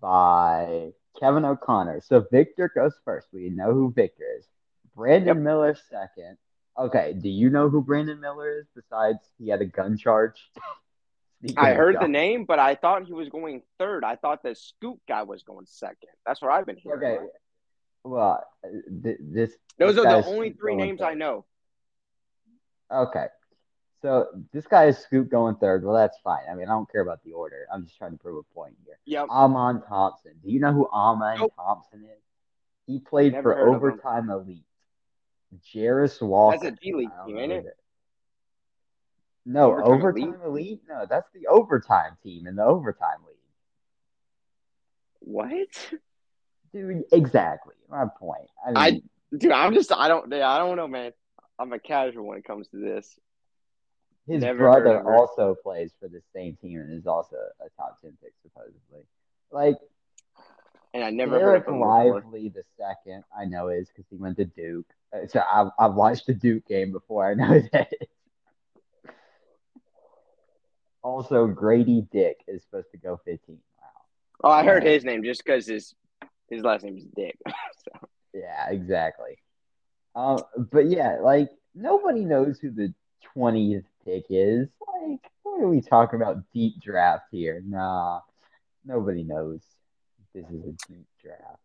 [0.00, 2.00] by Kevin O'Connor.
[2.02, 3.28] So Victor goes first.
[3.32, 4.46] We know who Victor is.
[4.94, 5.36] Brandon Yep.
[5.38, 6.36] Miller second.
[6.78, 8.66] Okay, do you know who Brandon Miller is?
[8.74, 10.50] Besides, he had a gun charge.
[11.56, 14.02] I heard the name, but I thought he was going third.
[14.02, 16.08] I thought the Scoop guy was going second.
[16.26, 16.98] That's what I've been hearing.
[16.98, 17.26] Okay,
[18.02, 18.44] well,
[19.02, 21.44] th- this Those this are the only three names I know.
[22.92, 23.26] Okay.
[24.00, 25.84] So this guy is Scoop going third.
[25.84, 26.42] Well, that's fine.
[26.50, 27.66] I mean, I don't care about the order.
[27.72, 28.98] I'm just trying to prove a point here.
[29.06, 29.26] Yep.
[29.30, 30.32] Amen Thompson.
[30.42, 31.52] Do you know who Amen Nope.
[31.56, 32.22] Thompson is?
[32.86, 33.90] He played Never for heard of him.
[33.90, 34.64] Overtime Elite.
[35.74, 36.58] Jarace Walker.
[36.62, 37.64] That's a G League team, ain't it?
[37.64, 37.74] that-
[39.46, 39.92] No, Overtime
[40.34, 40.80] Overtime, Elite?
[40.88, 43.36] No, that's the overtime team in the Overtime League.
[45.20, 45.94] What?
[46.72, 47.74] Dude, exactly.
[47.88, 48.48] My point.
[48.66, 49.02] I I-
[49.36, 51.12] Dude, I'm just I don't I don't know, man.
[51.58, 53.18] I'm a casual when it comes to this.
[54.26, 58.16] his never brother also plays for the same team and is also a top 10
[58.22, 59.04] pick, supposedly.
[59.50, 59.76] Like,
[60.94, 62.14] And I never heard Derek of him before.
[62.14, 64.86] Lively the second, I know is because he went to Duke.
[65.14, 67.30] Uh, So I've, I've watched the Duke game before.
[67.30, 67.92] I know that.
[71.02, 73.58] Also, Grady Dick is supposed to go 15.
[73.80, 73.84] Wow.
[74.44, 75.94] Oh, I heard his name just because his
[76.50, 77.36] his last name is Dick.
[77.46, 79.38] so, Yeah, exactly.
[80.16, 82.92] Um, but yeah, like nobody knows who the
[83.36, 84.68] 20th pick is.
[84.80, 86.42] Like, what are we talking about?
[86.52, 87.62] Deep draft here?
[87.64, 88.20] Nah,
[88.84, 89.60] nobody knows.
[90.34, 91.58] This is a deep draft.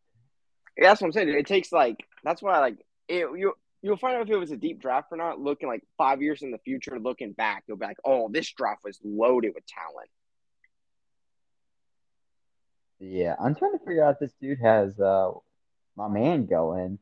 [0.78, 1.28] Yeah, that's what I'm saying.
[1.28, 1.36] dude.
[1.36, 4.58] It takes like that's why like it, you you'll find out if it was a
[4.58, 5.40] deep draft or not.
[5.40, 8.84] Looking like five years in the future, looking back, you'll be like, oh, this draft
[8.84, 10.10] was loaded with talent.
[13.00, 15.32] Yeah, I'm trying to figure out this dude has uh
[15.96, 17.00] my man going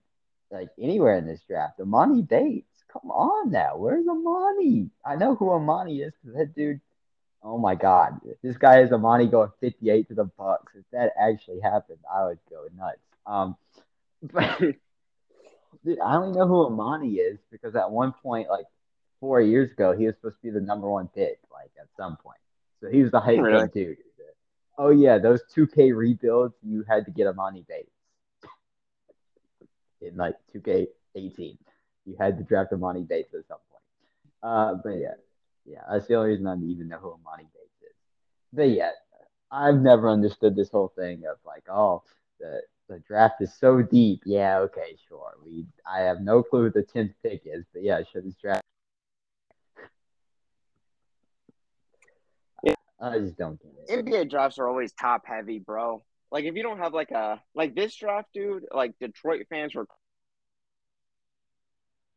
[0.49, 1.79] like anywhere in this draft.
[1.79, 2.67] Emoni Bates.
[2.91, 3.77] Come on now.
[3.77, 4.89] Where's Emoni?
[5.05, 6.81] I know who Emoni is because that dude.
[7.43, 10.73] Oh my God, this guy is Emoni going 58 to the Bucks.
[10.75, 12.99] If that actually happened, I would go nuts.
[13.25, 13.55] Um,
[14.21, 18.65] but dude, I only know who Emoni is because at one point, like
[19.19, 21.39] four years ago, he was supposed to be the number one pick.
[21.51, 22.37] Like at some point,
[22.79, 23.57] so he was the hype Really?
[23.59, 23.97] man dude.
[24.77, 27.91] Oh yeah, those 2K rebuilds, you had to get Emoni Bates
[30.01, 31.57] in like 2K18.
[32.05, 33.83] you had to draft Emoni Bates at some point.
[34.41, 35.13] Uh, but yeah,
[35.65, 37.95] yeah, that's the only reason I even know who Emoni Bates is.
[38.53, 38.91] But yeah,
[39.51, 42.03] I've never understood this whole thing of like, oh,
[42.39, 44.21] the the draft is so deep.
[44.25, 45.33] Yeah, okay, sure.
[45.45, 48.63] We I have no clue who the tenth pick is, but yeah, sure this draft.
[52.63, 52.73] Yeah.
[52.99, 54.05] I just don't get it.
[54.05, 56.03] NBA drafts are always top heavy, bro.
[56.31, 59.87] Like if you don't have like a like this draft, dude, like Detroit fans were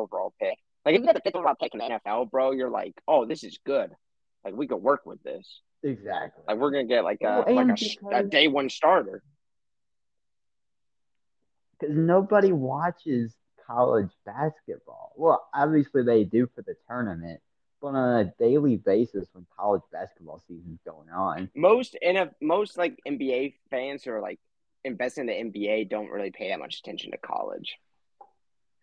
[0.01, 0.59] overall pick.
[0.85, 3.25] Like if you get the fifth overall pick in the NFL, bro, you're like, oh,
[3.25, 3.91] this is good.
[4.45, 5.61] Like we could work with this.
[5.83, 6.45] Exactly.
[6.47, 9.23] Like we're gonna get like a Well, like a, sh- a day one starter.
[11.79, 13.35] because nobody watches
[13.67, 15.13] college basketball.
[15.17, 17.41] Well, obviously they do for the tournament,
[17.81, 22.99] but on a daily basis when college basketball season's going on, Most NF most like
[23.07, 24.39] NBA fans who are like
[24.85, 27.77] investing in the NBA don't really pay that much attention to college.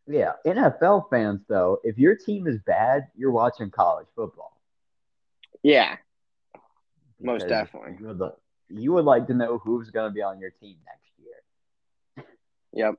[0.07, 4.57] Yeah, NFL fans though, if your team is bad, you're watching college football.
[5.63, 5.97] Yeah,
[7.19, 7.97] Most Because definitely.
[7.99, 8.31] You would,
[8.69, 12.25] you would like to know who's going to be on your team next year.
[12.73, 12.95] yep.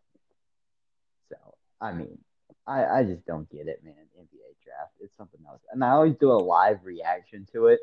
[1.28, 1.36] So,
[1.80, 2.18] I mean,
[2.66, 3.94] I, I just don't get it, man.
[4.16, 5.60] NBA draft, it's something else.
[5.72, 7.80] And I always do a live reaction to it.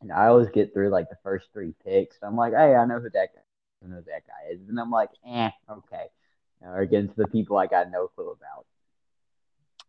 [0.00, 2.16] And I always get through like the first three picks.
[2.22, 3.42] I'm like, hey, I know who that guy,
[3.84, 4.68] I know who that guy is.
[4.68, 6.06] And I'm like, eh, okay.
[6.64, 8.66] Or against the people I got no clue about.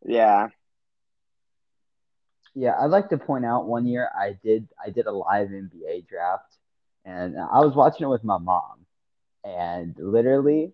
[0.06, 0.50] Yeah.
[2.56, 6.08] Yeah, I'd like to point out one year I did I did a live NBA
[6.08, 6.56] draft,
[7.04, 8.86] and I was watching it with my mom,
[9.44, 10.74] and literally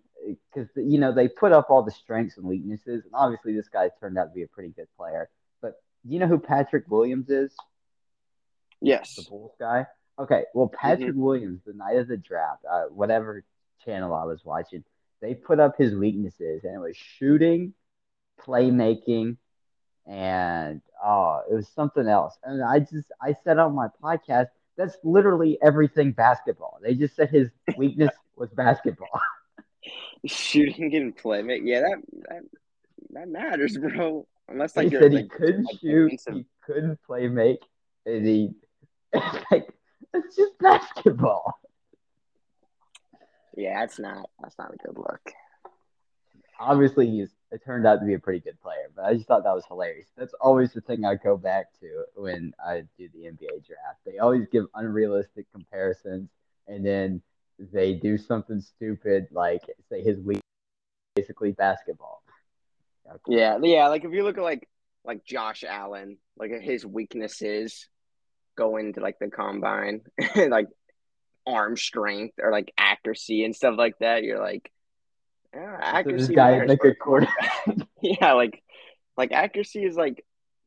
[0.54, 3.90] because you know they put up all the strengths and weaknesses, and obviously this guy
[4.00, 5.30] turned out to be a pretty good player.
[5.62, 7.56] But do you know who Patrick Williams is?
[8.82, 9.16] Yes.
[9.16, 9.86] The Bulls guy.
[10.18, 13.46] Okay, well Patrick Williams, the night of the draft, uh, whatever
[13.86, 14.84] channel I was watching,
[15.22, 17.74] they put up his weaknesses, and it was shooting,
[18.40, 19.38] playmaking,
[20.08, 22.38] and oh, it was something else.
[22.44, 26.80] And I just I said on my podcast, that's literally everything basketball.
[26.82, 29.10] They just said his weakness was basketball.
[30.26, 31.62] Shooting and playmaking.
[31.64, 32.44] Yeah, that that
[33.12, 34.28] that matters, bro.
[34.48, 37.60] Unless like you're said he couldn't like shoot, he couldn't play make,
[38.06, 38.52] and he
[39.52, 39.70] like
[40.14, 41.60] it's just basketball.
[43.60, 45.34] Yeah, that's not that's not a good look.
[46.60, 49.44] obviously he's it turned out to be a pretty good player, but I just thought
[49.44, 50.08] that was hilarious.
[50.16, 54.00] That's always the thing I go back to when I do the NBA draft.
[54.06, 56.30] They always give unrealistic comparisons
[56.68, 57.22] and then
[57.74, 60.42] they do something stupid like say his week
[61.16, 62.24] basically basketball.
[63.28, 63.88] Yeah, yeah.
[63.90, 64.70] Like if you look at like
[65.04, 67.90] like Josh Allen, like his weaknesses
[68.56, 70.02] go into like the combine,
[70.36, 70.68] like
[71.50, 74.24] arm strength or like accuracy and stuff like that.
[74.24, 74.72] You're like,
[75.54, 76.28] yeah, accuracy.
[76.28, 77.66] this guy is like a quarterback.
[78.02, 78.62] yeah, like
[79.18, 80.26] like accuracy is like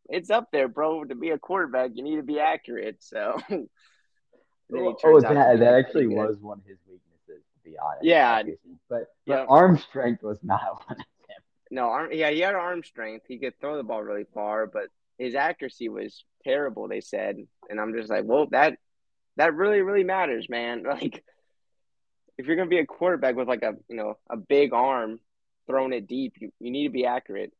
[0.08, 1.04] it's up there, bro.
[1.04, 2.96] To be a quarterback, you need to be accurate.
[3.02, 3.40] So
[4.74, 6.16] Oh, oh to that that actually good.
[6.16, 8.04] was one of his weaknesses, to be honest.
[8.04, 8.42] Yeah.
[8.88, 9.44] But, but Yeah.
[9.48, 11.06] arm strength was not one of them.
[11.70, 13.26] No, arm, yeah, he had arm strength.
[13.28, 14.84] He could throw the ball really far, but
[15.18, 16.88] his accuracy was terrible.
[16.88, 17.36] They said,
[17.68, 18.78] and I'm just like, well, that
[19.36, 20.84] that really, really matters, man.
[20.92, 21.24] Like,
[22.38, 25.20] if you're gonna be a quarterback with like a you know a big arm,
[25.66, 27.52] throwing it deep, you, you need to be accurate.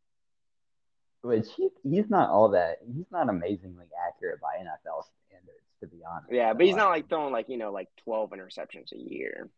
[1.23, 2.79] Which he, he's not all that.
[2.85, 6.33] He's not amazingly accurate by NFL standards, to be honest.
[6.33, 9.49] Yeah, but he's not like throwing like you know like 12 interceptions a year.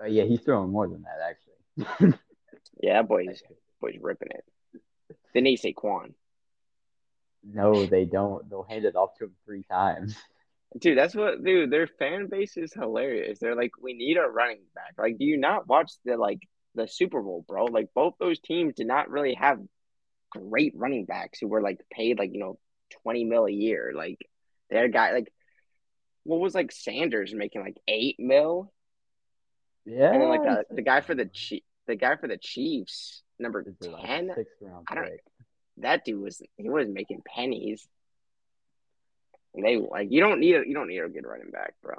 [0.00, 2.18] Uh, yeah, he's throwing more than that actually.
[2.82, 3.42] Yeah, boy's
[3.80, 4.44] boy's ripping it.
[5.32, 6.14] They say Quan.
[7.42, 8.48] no, they don't.
[8.48, 10.16] They'll hand it off to him three times.
[10.78, 13.38] Dude, that's what dude, their fan base is hilarious.
[13.38, 14.94] They're like, we need a running back.
[14.98, 16.40] Like, do you not watch the like
[16.74, 17.64] the Super Bowl, bro?
[17.66, 19.58] Like both those teams did not really have
[20.30, 22.58] great running backs who were like paid like, you know,
[23.02, 23.92] twenty mil a year.
[23.94, 24.18] Like
[24.68, 25.32] they had a guy like
[26.24, 28.72] what was like Sanders making like eight mil?
[29.84, 32.36] Yeah, And then like uh, the, the guy for the Chief the guy for the
[32.36, 33.92] Chiefs, number ten.
[33.92, 35.20] like ten, sixth round I don't- pick.
[35.78, 37.86] that dude was he was making pennies.
[39.56, 41.96] And they like you don't need a you don't need a good running back, bro.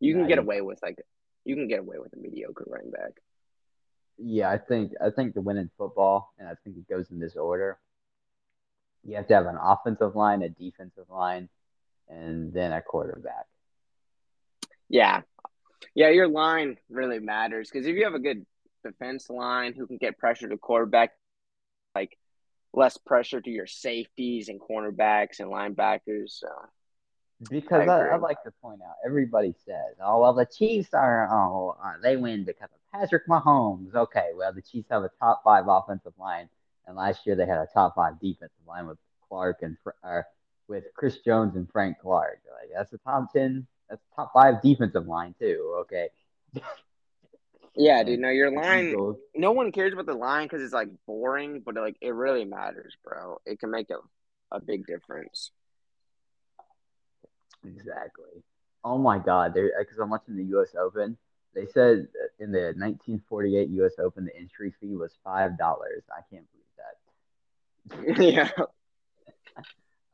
[0.00, 0.98] You can Nah, get away with like
[1.44, 3.12] you can get away with a mediocre running back.
[4.18, 7.20] Yeah, I think I think to win in football, and I think it goes in
[7.20, 7.78] this order.
[9.04, 11.48] You have to have an offensive line, a defensive line,
[12.08, 13.46] and then a quarterback.
[14.88, 15.22] Yeah.
[15.94, 18.46] Yeah, your line really matters because if you have a good
[18.82, 21.12] defense line who can get pressure to quarterback,
[21.94, 22.16] like
[22.76, 26.42] less pressure to your safeties and cornerbacks and linebackers.
[27.50, 31.28] Because I I, I, like to point out, everybody says, "Oh well, the Chiefs are
[31.30, 33.94] oh uh, they win because of Patrick Mahomes.
[33.94, 36.48] Okay, well the Chiefs have a top five offensive line,
[36.86, 40.22] and last year they had a top five defensive line with Clark and uh,
[40.68, 42.40] with Chris Jones and Frank Clark.
[42.60, 45.76] Like that's a top ten, that's top five defensive line too.
[45.80, 46.08] Okay.
[47.76, 48.20] Yeah, dude.
[48.20, 48.94] No, your line.
[49.34, 52.96] No one cares about the line because it's like boring, but like it really matters,
[53.04, 53.38] bro.
[53.44, 53.96] It can make a
[54.54, 55.50] a big difference.
[57.64, 58.42] Exactly.
[58.84, 59.54] Oh my God!
[59.54, 60.74] Because uh, I'm watching the U.S.
[60.78, 61.16] Open.
[61.54, 63.92] They said uh, in the 1948 U.S.
[63.98, 66.02] Open, the entry fee was five dollars.
[66.10, 66.46] I can't
[67.90, 68.22] believe that.
[68.58, 68.64] yeah.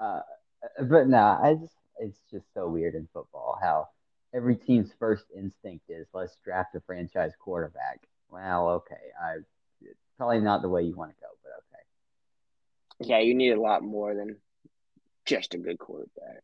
[0.01, 0.23] Uh,
[0.63, 3.89] uh, but nah, I just it's just so weird in football how
[4.33, 8.01] every team's first instinct is let's draft a franchise quarterback.
[8.31, 9.37] Well, okay, I
[9.83, 11.51] it's probably not the way you want to go, but
[13.01, 13.11] okay.
[13.11, 14.37] Yeah, you need a lot more than
[15.25, 16.43] just a good quarterback.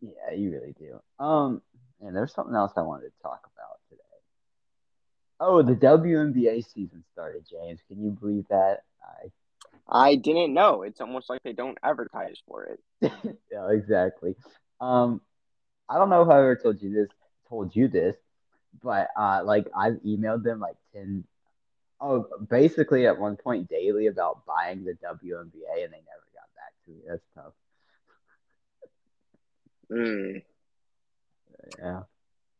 [0.00, 1.00] Yeah, you really do.
[1.24, 1.62] Um,
[2.00, 4.02] and there's something else I wanted to talk about today.
[5.38, 7.80] Oh, the WNBA season started, James.
[7.88, 8.82] Can you believe that?
[9.02, 9.28] I
[9.88, 10.82] I didn't know.
[10.82, 12.80] It's almost like they don't advertise for it.
[13.52, 14.34] yeah, exactly.
[14.80, 15.20] Um,
[15.92, 17.08] I don't know if I ever told you this,
[17.50, 18.16] told you this,
[18.82, 21.24] but uh, like I've emailed them like ten,
[22.00, 26.72] oh, basically at one point daily about buying the WNBA, and they never got back
[26.86, 27.00] to me.
[27.06, 27.52] That's tough.
[29.90, 30.42] Mm.
[31.78, 32.02] Yeah.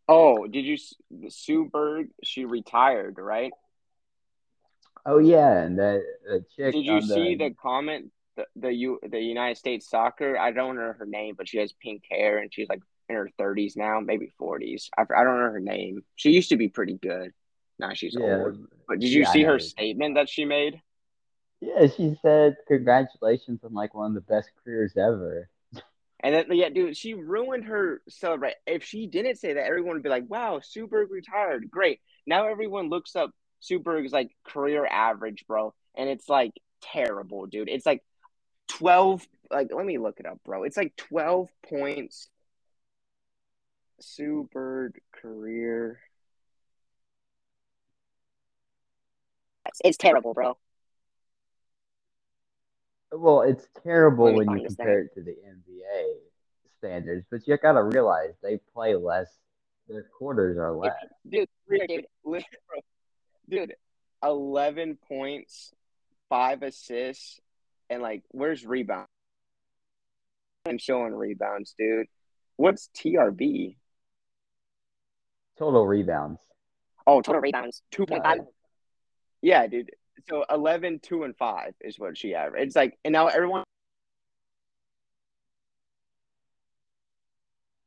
[0.09, 0.77] Oh, did you
[1.29, 2.09] Sue Bird?
[2.23, 3.53] She retired, right?
[5.07, 6.75] Oh yeah, and the the chick.
[6.75, 8.11] Did you on see the comment?
[8.37, 10.39] The the U the United States Soccer.
[10.39, 13.31] I don't know her name, but she has pink hair and she's like in her
[13.39, 14.91] thirties now, maybe forties.
[14.97, 16.03] I, I don't know her name.
[16.17, 17.33] She used to be pretty good.
[17.79, 18.37] Now she's Yeah.
[18.37, 18.67] old.
[18.89, 20.81] But did you Yeah, see her statement that she made?
[21.61, 25.49] Yeah, she said congratulations on like one of the best careers ever.
[26.25, 28.55] And then, yeah, dude, she ruined her celebrate.
[28.67, 32.47] If she didn't say that, everyone would be like, "Wow, Sue Bird retired, great." Now
[32.49, 37.69] everyone looks up Sue Bird's like career average, bro, and it's like terrible, dude.
[37.69, 38.03] It's like
[38.69, 39.27] twelve.
[39.51, 40.63] Like, let me look it up, bro.
[40.63, 42.29] It's like twelve points.
[44.03, 46.01] Sue Bird career.
[49.67, 50.57] It's, it's terrible, bro.
[53.13, 56.15] Well, it's terrible when you find this compare it to the NBA
[56.79, 59.29] standards, but you gotta realize they play less.
[59.89, 60.95] Their quarters are less.
[61.29, 62.07] Dude, dude.
[62.25, 62.45] dude,
[63.49, 63.75] dude,
[64.23, 65.73] eleven points,
[66.29, 67.41] five assists,
[67.91, 69.07] and like, where's rebound?
[70.65, 72.07] I'm showing rebounds, dude.
[72.57, 73.77] What's TRB?
[75.63, 76.41] Total rebounds.
[77.07, 77.83] Oh, Total rebounds.
[77.93, 78.25] two point
[79.43, 79.69] Yeah.
[79.69, 79.93] dude.
[80.29, 82.67] So 11, 2, and 5 is what she averaged.
[82.67, 83.63] It's like, and now everyone.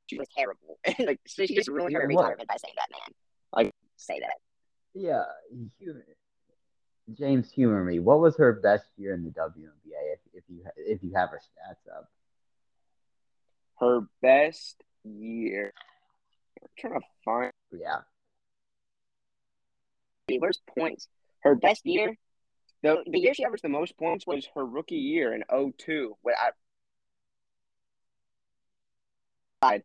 [0.07, 0.79] She was terrible.
[1.05, 3.13] like, she just ruined her retirement by saying that, man.
[3.51, 4.35] Like- say that.
[4.93, 5.23] Yeah,
[5.83, 6.01] hu-
[7.13, 7.99] James, humor me.
[7.99, 10.13] What was her best year in the WNBA?
[10.13, 12.09] If, if you if you have her stats up,
[13.81, 15.73] her best year.
[16.65, 17.51] I'm trying to find.
[17.71, 17.97] yeah.
[20.27, 21.07] Dude, Where's points?
[21.41, 22.15] Her best year,
[22.83, 25.43] oh, The, the year she averaged the most points was her rookie year in
[25.77, 26.17] 02.
[26.23, 26.35] When
[29.61, 29.81] I,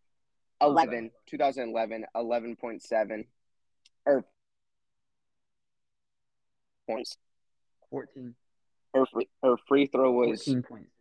[0.62, 3.24] 11, 2011, 11.7.
[4.06, 4.24] Or
[6.88, 7.16] points.
[7.90, 8.34] Fourteen.
[8.94, 10.99] her free, her free throw was Fourteen point seven.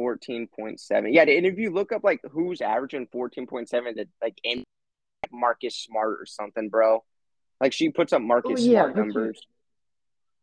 [0.00, 1.12] 14.7.
[1.12, 4.64] Yeah, and if you look up like who's averaging 14.7 that like in
[5.30, 7.04] Marcus Smart or something, bro.
[7.60, 9.46] Like she puts up Marcus Oh, yeah, Smart but you- numbers.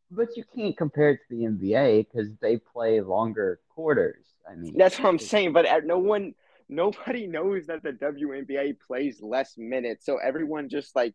[0.10, 4.24] But you can't compare it to the NBA because they play longer quarters.
[4.50, 6.34] I mean, That's what I'm saying, but uh, no one
[6.70, 11.14] nobody knows that the WNBA plays less minutes, so everyone just like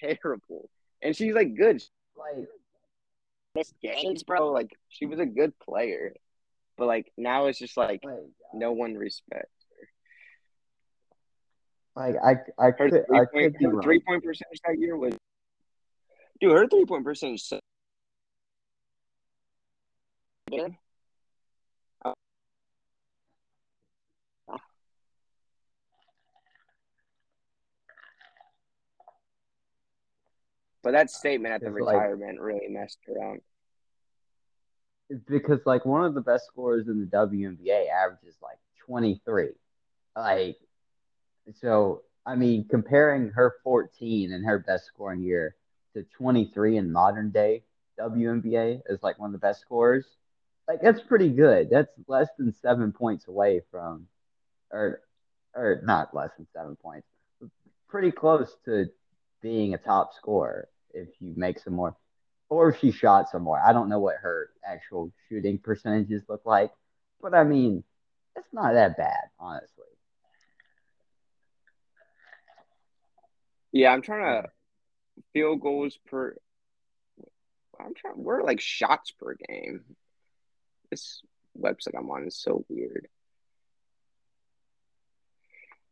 [0.00, 0.68] terrible.
[1.02, 1.82] And she's like good.
[2.18, 2.48] like
[3.82, 4.52] Games, bro.
[4.52, 6.14] Like she was a good player.
[6.78, 8.20] But like now it's just like like,
[8.54, 9.50] no one respects.
[11.96, 14.96] like I I Her could three I point could her three point percentage that year
[14.96, 15.14] was
[16.40, 17.58] dude, her three point percentage so-
[30.82, 33.42] but that statement at the It's like- retirement really messed around.
[35.28, 39.50] Because like one of the best scorers in the WNBA averages like 23.
[40.16, 40.56] Like
[41.60, 45.54] so I mean comparing her 14 and her best scoring year
[45.94, 47.62] to 23 in modern day
[47.98, 50.04] WNBA is like one of the best scorers.
[50.66, 51.70] Like that's pretty good.
[51.70, 54.06] That's less than 7 points away from
[54.70, 55.00] or
[55.54, 57.06] or not less than 7 points.
[57.88, 58.86] Pretty close to
[59.40, 61.96] being a top scorer if you make some more,
[62.48, 63.60] or she shot some more.
[63.60, 66.72] I don't know what her actual shooting percentages look like,
[67.20, 67.84] but I mean,
[68.36, 69.84] it's not that bad, honestly.
[73.72, 74.48] Yeah, I'm trying to
[75.32, 76.36] field goals per.
[77.78, 78.14] I'm trying.
[78.16, 79.84] We're like shots per game.
[80.90, 81.22] This
[81.60, 83.08] website I'm on is so weird.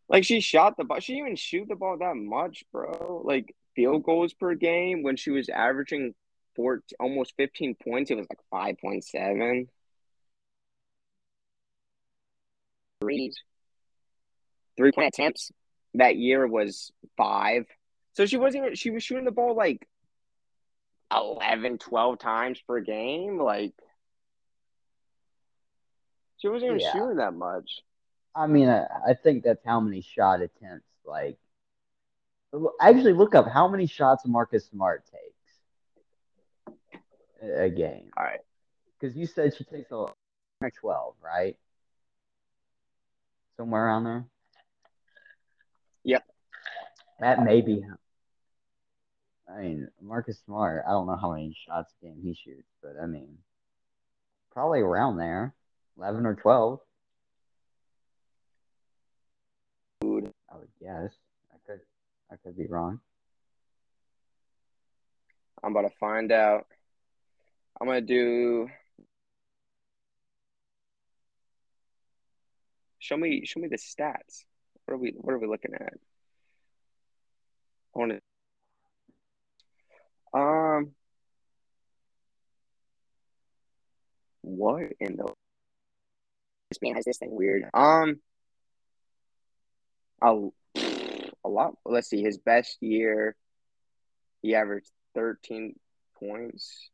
[0.08, 1.00] Like she shot the ball.
[1.00, 3.22] She didn't even shoot the ball that much, bro.
[3.24, 6.14] Like field goals per game when she was averaging
[6.56, 9.68] four, almost 15 points, it was like 5.7.
[13.00, 13.36] Threes.
[14.76, 15.52] Three point attempts
[15.94, 17.66] that year was five.
[18.14, 19.86] So she wasn't even, she was shooting the ball like
[21.14, 23.38] 11, 12 times per game.
[23.38, 23.74] Like,
[26.38, 26.92] she wasn't even Yeah.
[26.92, 27.80] shooting that much.
[28.34, 30.88] I mean, I, I think that's how many shot attempts.
[31.04, 31.38] Like,
[32.80, 35.25] actually, look up how many shots Marcus Smart takes
[37.54, 38.10] a, game.
[38.16, 38.40] All right.
[38.98, 40.06] Because you said she takes a
[40.80, 41.56] twelve, right?
[43.56, 44.26] Somewhere around there.
[46.04, 46.24] Yep.
[47.20, 47.84] That may be.
[49.48, 50.84] I mean, Marcus Smart.
[50.86, 53.38] I don't know how many shots a game he shoots, but I mean,
[54.52, 55.54] probably around there,
[55.96, 56.80] eleven or twelve.
[60.00, 60.32] Dude.
[60.50, 61.12] I would guess.
[61.52, 61.80] I could.
[62.30, 63.00] I could be wrong.
[65.62, 66.66] I'm about to find out.
[67.80, 68.68] I'm gonna do.
[72.98, 74.44] Show me, show me the stats.
[74.84, 75.92] What are we, what are we looking at?
[77.94, 78.12] I want
[80.34, 80.38] to.
[80.38, 80.92] Um.
[84.42, 85.32] What in the
[86.70, 87.30] This man has this thing.
[87.30, 87.64] weird?
[87.74, 88.20] Um.
[90.22, 90.48] A,
[91.44, 91.74] a lot.
[91.84, 92.22] Let's see.
[92.22, 93.36] His best year,
[94.40, 95.78] he averaged 13
[96.18, 96.90] points.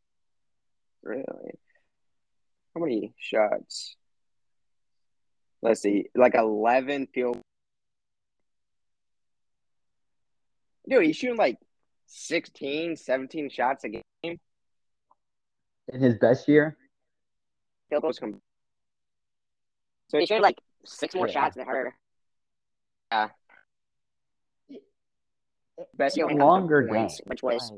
[1.02, 1.58] Really?
[2.74, 3.96] How many shots?
[5.60, 6.06] Let's see.
[6.14, 7.38] Like 11 field.
[10.88, 11.58] Dude, he's shooting like
[12.06, 14.02] 16, 17 shots a game.
[14.22, 16.76] In his best year,
[17.90, 18.18] Field goals.
[18.18, 18.40] Com-
[20.08, 21.32] So he showed like six more Yeah.
[21.32, 21.94] shots than her.
[25.94, 27.24] Best She a only had longer points, game.
[27.26, 27.72] which was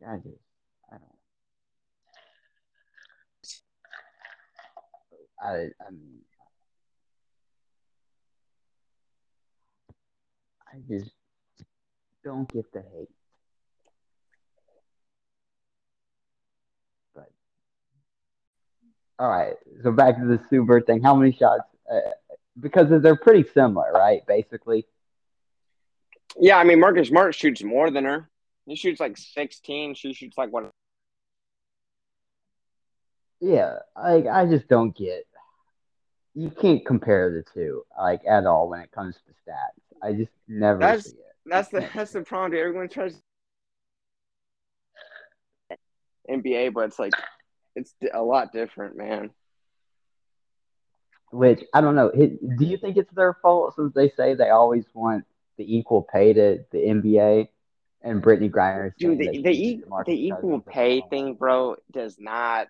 [0.00, 0.38] Like- 20.
[0.92, 0.98] I, I
[3.42, 3.62] just,
[5.42, 5.70] I don't.
[5.80, 6.20] I, I mean,
[10.72, 11.10] I just
[12.24, 13.08] don't get the hate.
[17.14, 17.30] But
[19.18, 21.02] all right, so back to the super thing.
[21.02, 21.62] How many shots?
[21.90, 22.00] Uh,
[22.58, 24.26] because they're pretty similar, right?
[24.26, 24.86] Basically.
[26.38, 28.28] Yeah, I mean, Marcus Smart shoots more than her.
[28.66, 29.94] He shoots like 16.
[29.94, 30.70] She shoots like what?
[33.40, 35.26] Yeah, like I just don't get.
[36.34, 40.02] You can't compare the two like at all when it comes to stats.
[40.02, 41.22] I just never That's- see it.
[41.48, 42.50] That's the that's the problem.
[42.52, 42.60] Dude.
[42.60, 43.20] Everyone tries
[46.28, 47.12] NBA, but it's like
[47.76, 49.30] it's a lot different, man.
[51.30, 52.10] Which I don't know.
[52.10, 55.24] Do you think it's their fault since they say they always want
[55.56, 57.48] the equal pay to the NBA
[58.06, 58.92] and Brittney Griner?
[58.98, 62.68] Dude, the the, e- the equal pay thing, bro, does not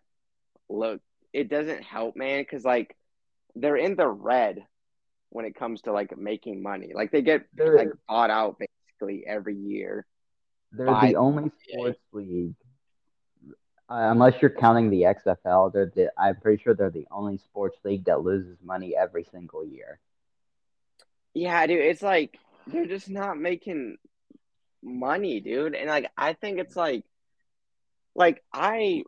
[0.68, 1.00] look.
[1.32, 2.96] It doesn't help, man, because like
[3.54, 4.66] they're in the red
[5.30, 6.92] when it comes to like making money.
[6.94, 10.06] Like they get They're like bought out basically every year.
[10.72, 12.54] they're the only sports league,
[13.90, 15.72] uh, unless you're counting the XFL.
[15.72, 19.64] They're the I'm pretty sure they're the only sports league that loses money every single
[19.64, 20.00] year.
[21.34, 23.98] Yeah, dude, it's like they're just not making
[24.86, 25.74] money, dude.
[25.74, 27.04] And like I think it's like
[28.14, 29.04] like I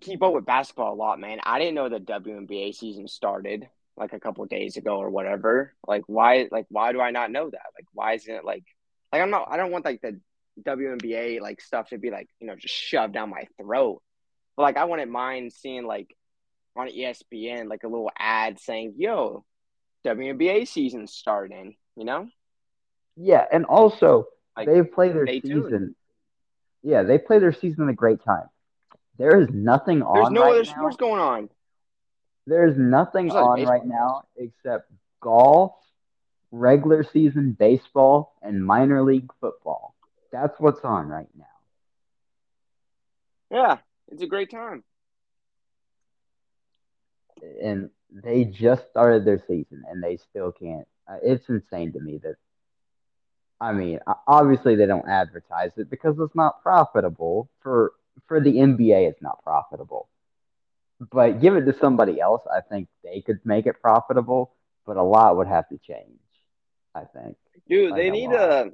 [0.00, 1.40] keep up with basketball a lot, man.
[1.42, 5.74] I didn't know the WNBA season started like a couple days ago or whatever.
[5.86, 7.66] Like why like why do I not know that?
[7.76, 8.64] Like why isn't it like
[9.12, 10.20] like I'm not I don't want like the
[10.62, 14.02] WNBA like stuff to be like, you know, just shoved down my throat.
[14.56, 16.14] But like I wouldn't mind seeing like
[16.76, 19.44] on ESPN like a little ad saying, "Yo,
[20.04, 22.28] WNBA season starting," you know?
[23.16, 24.26] Yeah, and also
[24.56, 25.94] Like, they play their season.
[26.82, 28.48] Yeah, they play their season at a great time.
[29.18, 30.70] There is nothing There's on There's no right other now.
[30.70, 31.50] sports going on.
[32.46, 34.90] There's nothing There's on right now except
[35.20, 35.72] golf,
[36.50, 39.94] regular season baseball, and minor league football.
[40.30, 41.44] That's what's on right now.
[43.50, 43.78] Yeah,
[44.08, 44.84] it's a great time.
[47.62, 50.86] and they just started their season and they still can't.
[51.08, 52.36] Uh, it's insane to me that.
[53.64, 57.92] I mean, obviously they don't advertise it because it's not profitable for
[58.28, 59.08] for the NBA.
[59.08, 60.08] It's not profitable,
[61.10, 62.42] but give it to somebody else.
[62.54, 64.52] I think they could make it profitable,
[64.86, 66.20] but a lot would have to change.
[66.94, 67.36] I think.
[67.68, 68.40] Dude, Like they a need lot.
[68.40, 68.72] a.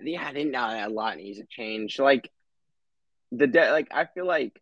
[0.00, 1.98] Yeah, I think uh, a lot needs to change.
[1.98, 2.30] Like
[3.32, 4.58] the de- like I feel like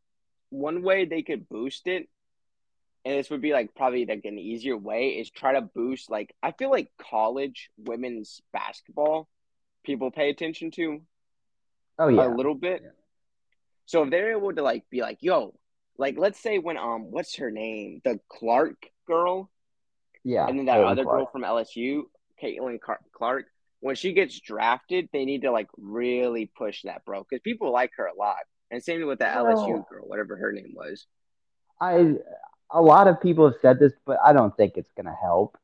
[0.51, 2.09] one way they could boost it,
[3.07, 6.35] and this would be like probably like an easier way, is try to boost like
[6.43, 9.29] I feel like college women's basketball
[9.85, 11.01] people pay attention to
[12.01, 12.83] Oh yeah, a little bit.
[12.83, 12.91] Yeah.
[13.87, 15.55] So if they're able to like be like, yo,
[15.97, 18.03] like let's say when um what's her name?
[18.05, 19.51] The Clark girl
[20.25, 20.49] yeah.
[20.49, 21.19] and then that Caitlin other Clark.
[21.19, 22.03] girl from LSU,
[22.43, 22.79] Caitlin
[23.13, 23.47] Clark,
[23.79, 27.93] when she gets drafted, they need to like really push that, bro, because people like
[27.99, 28.39] her a lot.
[28.73, 31.07] And same with that LSU Well- girl, whatever her name was.
[31.81, 32.17] I
[32.71, 35.57] a lot of people have said this, but I don't think it's gonna help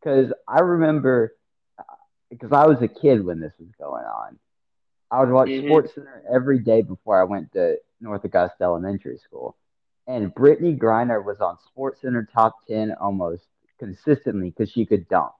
[0.00, 1.34] because I remember
[2.30, 4.38] because I was a kid when this was going on.
[5.10, 5.64] I would watch Mhm.
[5.64, 9.56] Sports Center every day before I went to North Augusta Elementary School,
[10.06, 13.46] and Brittney Griner was on Sports Center top ten almost
[13.78, 15.32] consistently because she could dunk.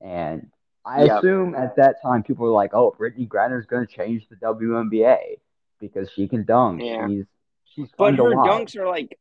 [0.00, 0.50] And
[0.84, 1.18] I Yep.
[1.18, 5.40] assume at that time people were like, "Oh, Brittney Griner's going to change the WNBA
[5.78, 6.82] because she can dunk.
[6.82, 7.06] Yeah.
[7.06, 7.26] She's
[7.64, 9.18] she's But fun to her dunks are like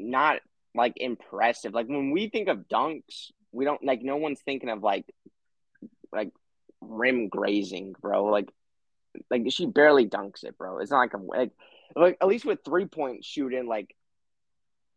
[0.00, 0.40] not
[0.74, 1.74] like impressive.
[1.74, 5.06] Like when we think of dunks, we don't like no one's thinking of like
[6.12, 6.32] like
[6.80, 8.24] rim grazing, bro.
[8.26, 8.48] Like
[9.30, 10.78] like she barely dunks it, bro.
[10.78, 11.50] It's not like a like,
[11.96, 13.94] like at least with three point shooting, like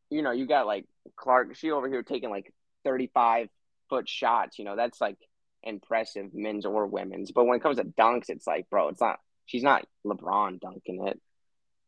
[0.09, 0.85] you know, you got like
[1.15, 3.49] Clark, she over here taking like thirty five
[3.89, 4.59] foot shots.
[4.59, 5.17] You know, that's like
[5.63, 7.31] impressive, men's or women's.
[7.31, 9.19] But when it comes to dunks, it's like, bro, it's not.
[9.45, 11.19] She's not LeBron dunking it.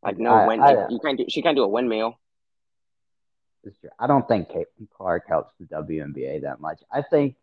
[0.03, 1.25] Like no I- win, I- like, you can't do.
[1.29, 2.19] She can't do a windmill.
[3.65, 3.89] It's true.
[3.99, 6.81] I don't think Caitlin Clark helps the WNBA that much.
[6.91, 7.35] I think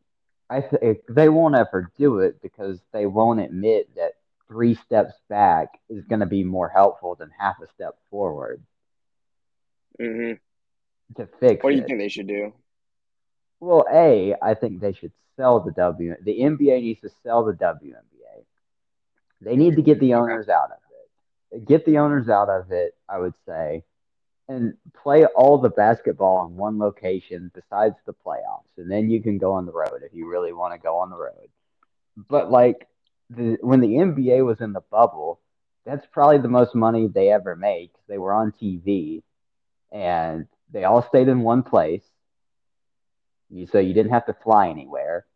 [0.50, 4.12] I think they won't ever do it because they won't admit that
[4.48, 8.62] three steps back is going to be more helpful than half a step forward
[9.98, 10.34] hmm
[11.16, 11.84] to fix What do you it.
[11.84, 12.52] think they should do?
[13.60, 16.14] Well, a I think they should sell the W.
[16.22, 18.44] The NBA needs to sell the WNBA.
[19.40, 20.78] They need to get the owners out of
[21.52, 21.66] it.
[21.66, 22.94] Get the owners out of it.
[23.08, 23.84] I would say,
[24.52, 29.38] and play all the basketball in one location besides the playoffs, and then you can
[29.38, 31.48] go on the road if you really want to go on the road.
[32.16, 32.86] But like
[33.30, 35.40] the when the NBA was in the bubble,
[35.84, 39.22] that's probably the most money they ever made 'cause they were on TV,
[39.90, 42.04] and they all stayed in one place.
[43.48, 45.26] You so you didn't have to fly anywhere.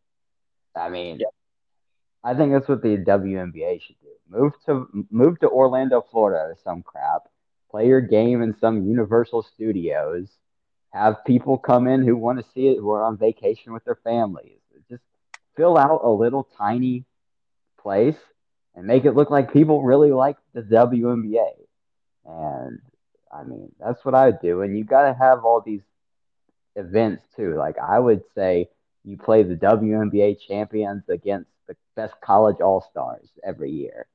[0.75, 1.35] I mean, Yep.
[2.23, 4.13] I think that's what the WNBA should do.
[4.29, 7.29] Move to move to Orlando, Florida, or some crap.
[7.77, 10.31] Play your game in some Universal Studios.
[10.95, 13.99] Have people come in who want to see it, who are on vacation with their
[14.03, 14.61] families.
[14.89, 15.03] Just
[15.59, 17.05] fill out a little tiny
[17.79, 18.17] place
[18.75, 21.51] and make it look like people really like the WNBA.
[22.25, 22.81] And
[23.31, 24.63] I mean, that's what I would do.
[24.63, 25.85] And you got to have all these
[26.77, 27.57] events too.
[27.57, 28.71] Like I would say,
[29.05, 34.07] you play the WNBA champions against the best college all stars every year.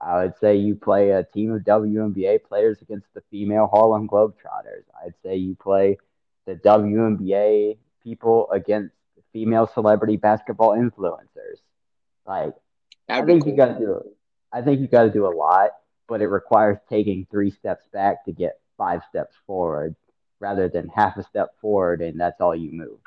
[0.00, 4.84] I would say you play a team of WNBA players against the female Harlem Globetrotters.
[5.04, 5.98] I'd say you play
[6.46, 8.94] the WNBA people against
[9.32, 11.58] female celebrity basketball influencers.
[12.26, 12.54] Like
[13.08, 13.52] I think cool.
[13.52, 14.02] you got to do.
[14.52, 15.70] I think you got to do a lot,
[16.08, 19.94] but it requires taking three steps back to get five steps forward,
[20.40, 22.98] rather than half a step forward and that's all you move.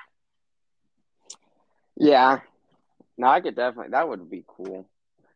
[1.98, 2.40] Yeah.
[3.18, 3.92] No, I could definitely.
[3.92, 4.88] That would be cool.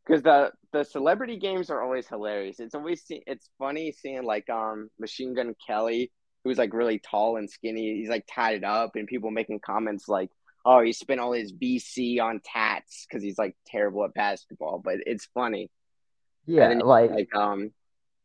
[0.08, 2.60] Because the the celebrity games are always hilarious.
[2.60, 6.12] It's always it's funny seeing like um Machine Gun Kelly,
[6.44, 7.98] who's like really tall and skinny.
[7.98, 10.30] He's like tied up, and people making comments like,
[10.66, 15.00] "Oh, he spent all his VC on tats because he's like terrible at basketball." But
[15.06, 15.70] it's funny.
[16.46, 17.72] Yeah, then, like, Like um,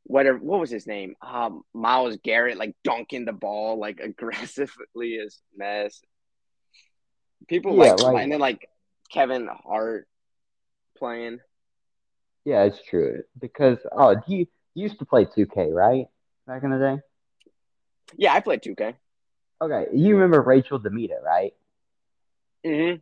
[0.05, 0.39] whatever.
[0.39, 1.17] What was his name?
[1.21, 6.01] Um, Myles Garrett, like dunking the ball like aggressively as mess.
[7.49, 8.69] People Yeah, like, like- and then like
[9.13, 10.07] Kevin Hart
[10.97, 11.41] playing.
[12.45, 13.23] Yeah, it's true.
[13.41, 16.07] Because oh, you, you used to play 2K, right?
[16.47, 17.01] Back in the day.
[18.17, 18.95] Yeah, I played 2K.
[19.61, 21.55] Okay, you remember Rachel DeMita, right?
[22.67, 22.97] Mm-hmm.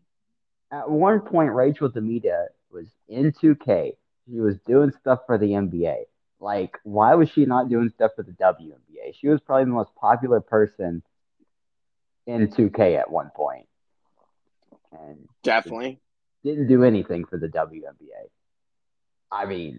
[0.77, 3.97] At one point, Rachel DeMita was in 2K.
[4.27, 6.05] She was doing stuff for the NBA.
[6.39, 9.15] Like, why was she not doing stuff for the WNBA?
[9.19, 11.03] She was probably the most popular person
[12.27, 13.67] in 2K at one point,
[14.93, 16.01] and Definitely.
[16.45, 18.29] didn't do anything for the WNBA.
[19.31, 19.79] I mean,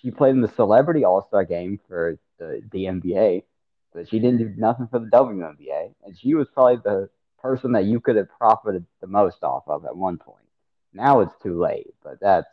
[0.00, 3.44] she played in the Celebrity All Star game for the the NBA,
[3.92, 7.08] but she didn't do nothing for the WNBA, and she was probably the
[7.40, 10.38] person that you could have profited the most off of at one point.
[10.92, 12.48] Now it's too late, but that's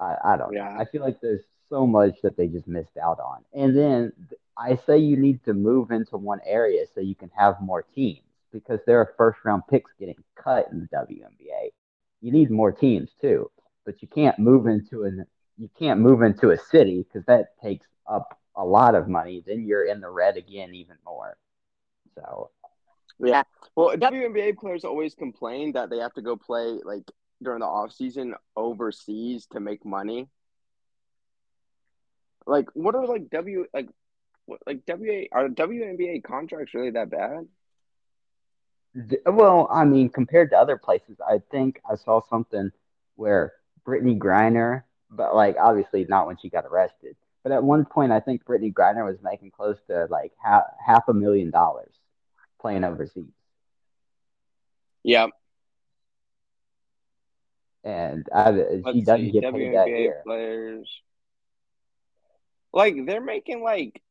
[0.00, 0.76] I, I don't know.
[0.78, 3.44] I feel like there's so much that they just missed out on.
[3.52, 4.12] And then
[4.56, 8.22] I say you need to move into one area so you can have more teams
[8.52, 11.70] because there are first round picks getting cut in the WNBA.
[12.20, 13.50] You need more teams too,
[13.88, 15.24] but you can't move into an
[15.56, 19.42] you can't move into a city because that takes up a lot of money.
[19.46, 21.38] Then you're in the red again even more.
[22.14, 22.50] So
[23.18, 23.44] Yeah.
[23.74, 27.10] Well, WNBA players always complain that they have to go play like
[27.42, 30.28] during the off season overseas to make money.
[32.46, 33.88] Like, what are like W like
[34.44, 37.46] what like WA are WNBA contracts really that bad?
[39.24, 42.70] well, I mean, compared to other places, I think I saw something
[43.16, 43.54] where
[43.86, 47.16] Brittney Griner, but like obviously not when she got arrested.
[47.42, 51.08] But at one point, I think Brittney Griner was making close to like half half
[51.08, 51.92] a million dollars
[52.60, 53.24] playing overseas.
[55.02, 55.28] Yeah.
[57.84, 60.22] and I, uh, she doesn't see, get paid that WNBA here.
[60.24, 60.90] players.
[62.72, 64.02] Like they're making like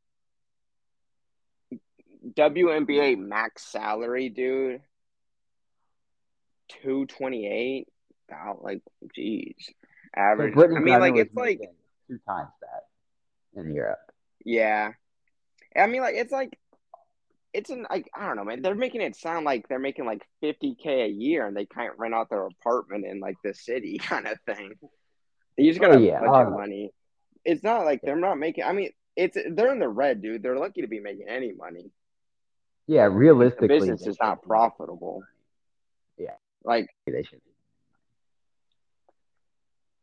[2.34, 4.82] WNBA max salary, dude.
[6.84, 7.88] Two twenty eight.
[8.62, 8.82] Like,
[9.18, 9.56] jeez,
[10.16, 10.54] average.
[10.54, 11.60] Brittney I mean, like it's like
[12.10, 14.00] two times that in Europe.
[14.46, 14.92] Yeah.
[15.76, 16.58] I mean, like, it's like,
[17.54, 18.62] it's an, like, I don't know, man.
[18.62, 22.14] They're making it sound like they're making like 50K a year and they can't rent
[22.14, 24.74] out their apartment in like the city kind of thing.
[25.58, 26.20] You just Oh, got yeah.
[26.20, 26.58] budget Oh, no.
[26.58, 26.92] money.
[27.46, 30.44] It's not like they're not making, I mean, it's, they're in the red, dude.
[30.44, 31.92] They're lucky to be making any money.
[32.88, 35.24] Yeah, The realistically, business is not profitable.
[36.18, 36.36] Yeah.
[36.64, 37.42] Like, They should.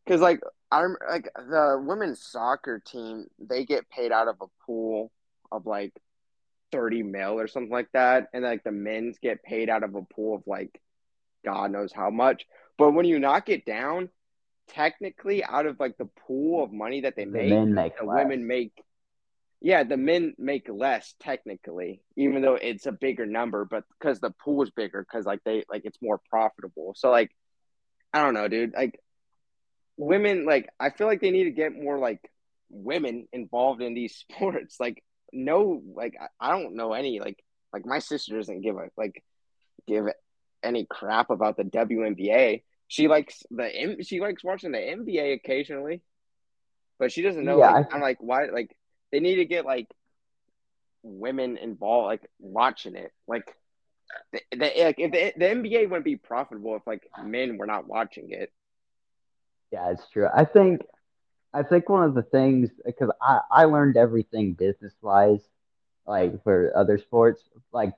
[0.05, 0.11] Be.
[0.11, 0.41] Because like
[0.71, 5.11] I'm like the women's soccer team, they get paid out of a pool
[5.53, 5.93] of like
[6.73, 10.03] thirty mil or something like that, and like the men's get paid out of a
[10.03, 10.81] pool of like
[11.45, 12.47] God knows how much.
[12.79, 14.09] But when you knock it down,
[14.69, 18.25] technically out of like the pool of money that they The make, make the less.
[18.25, 18.73] women make.
[19.61, 24.31] Yeah, the men make less technically, even though it's a bigger number, but because the
[24.31, 26.93] pool is bigger, because like they like it's more profitable.
[26.97, 27.31] So like,
[28.13, 28.75] I don't know, dude.
[28.75, 29.01] Like
[29.97, 32.20] women like I feel like they need to get more like
[32.70, 34.78] women involved in these sports.
[34.80, 37.42] Like no like I- don't know any like
[37.72, 39.22] like my sister doesn't give a like
[39.86, 40.07] give
[40.62, 42.62] any crap about the WNBA.
[42.88, 46.03] She likes the M- she likes watching the NBA occasionally.
[46.99, 48.76] But she doesn't know Yeah, like I- I'm like why like
[49.12, 49.88] they need to get like
[51.03, 53.12] women involved like watching it.
[53.26, 53.45] Like
[54.32, 57.86] the, the, like if the, the NBA wouldn't be profitable if like men were not
[57.86, 58.53] watching it.
[59.73, 60.29] Yeah, it's true.
[60.35, 60.83] I think
[61.55, 65.43] I think one of the things because I I learned everything business wise,
[66.07, 67.43] like for other sports,
[67.73, 67.95] like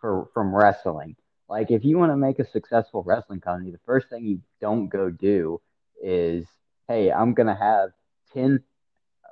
[0.00, 1.16] for from wrestling.
[1.48, 4.88] Like if you want to make a successful wrestling company, the first thing you don't
[4.88, 5.60] go do
[6.02, 6.46] is,
[6.88, 7.90] hey, I'm gonna have
[8.32, 8.62] ten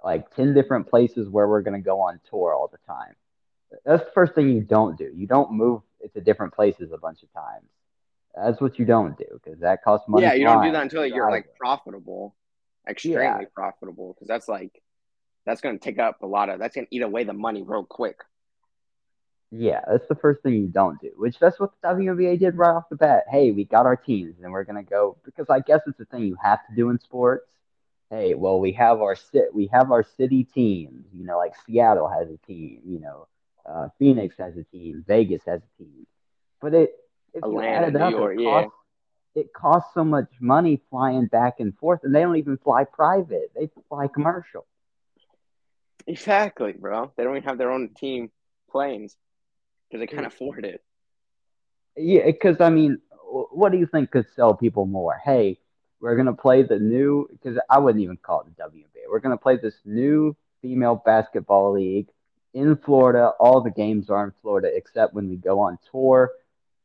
[0.04, 3.14] like ten different places where we're gonna go on tour all the time.
[3.84, 5.10] That's the first thing you don't do.
[5.14, 5.82] You don't move
[6.14, 7.68] to different places a bunch of times.
[8.34, 10.24] That's what you don't do because that costs money.
[10.24, 12.34] yeah, you don't do that until you're like profitable,
[12.88, 13.40] extremely Yeah.
[13.54, 14.82] profitable, because that's like
[15.44, 17.62] that's going to take up a lot of that's going to eat away the money
[17.62, 18.20] real quick.
[19.54, 22.70] Yeah, that's the first thing you don't do, which that's what the WNBA did right
[22.74, 23.24] off the bat.
[23.30, 26.22] Hey, we got our teams and we're gonna go because I guess it's a thing
[26.22, 27.50] you have to do in sports.
[28.08, 31.04] Hey, well, we have our sit, we have our city teams.
[31.14, 32.80] You know, like Seattle has a team.
[32.86, 33.26] You know,
[33.66, 35.04] uh, Phoenix has a team.
[35.06, 36.06] Vegas has a team.
[36.62, 36.94] But it,
[37.34, 38.50] if you Atlanta, add it up, York, it yeah.
[38.62, 38.76] costs,
[39.34, 43.52] it costs so much money flying back and forth, and they don't even fly private.
[43.54, 44.66] They fly commercial.
[46.06, 47.12] Exactly, bro.
[47.16, 48.30] They don't even have their own team
[48.70, 49.16] planes
[49.88, 50.34] because they can't mm.
[50.34, 50.82] afford it.
[51.96, 52.98] Yeah, because I mean,
[53.30, 55.20] what do you think could sell people more?
[55.22, 55.58] Hey,
[56.00, 59.10] we're gonna play the new because I wouldn't even call it the WNBA.
[59.10, 62.08] We're gonna play this new female basketball league
[62.54, 63.32] in Florida.
[63.38, 66.32] All the games are in Florida except when we go on tour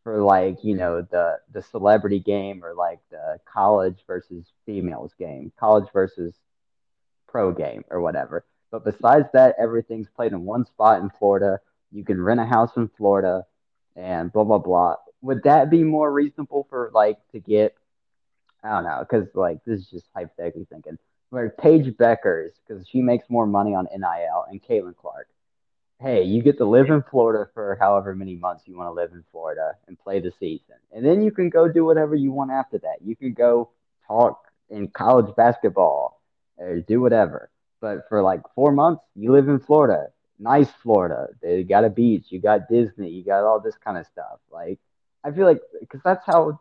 [0.07, 5.51] for like you know the the celebrity game or like the college versus females game,
[5.59, 6.33] college versus
[7.27, 8.45] pro game or whatever.
[8.71, 11.59] But besides that, everything's played in one spot in Florida.
[11.91, 13.45] You can rent a house in Florida
[13.97, 14.95] and blah blah blah.
[15.23, 17.75] Would that be more reasonable for like to get?
[18.63, 20.97] I don't know, because like this is just hypothetically thinking.
[21.31, 25.27] Where Paige Bueckers, because she makes more money on NIL, and Caitlin Clark.
[25.99, 29.13] Hey, you get to live in Florida for however many months you want to live
[29.13, 32.51] in Florida and play the season, and then you can go do whatever you want
[32.51, 32.97] after that.
[33.03, 33.69] You can go
[34.05, 36.21] talk in college basketball
[36.57, 37.49] or do whatever.
[37.81, 41.29] But for like four months, you live in Florida, nice Florida.
[41.41, 44.39] They got a beach, you got Disney, you got all this kind of stuff.
[44.51, 44.79] Like,
[45.23, 46.59] I feel like because that's how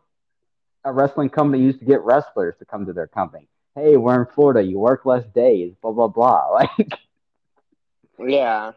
[0.83, 3.47] a wrestling company used to get wrestlers to come to their company.
[3.75, 4.63] Hey, we're in Florida.
[4.63, 5.73] You work less days.
[5.81, 6.47] Blah blah blah.
[6.77, 6.93] Like,
[8.19, 8.71] Yeah.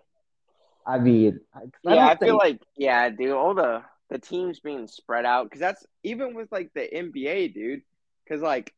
[0.91, 3.31] I mean, I, yeah, I feel like yeah, dude.
[3.31, 7.83] All the the teams being spread out because that's even with like the NBA, dude.
[8.25, 8.75] Because like,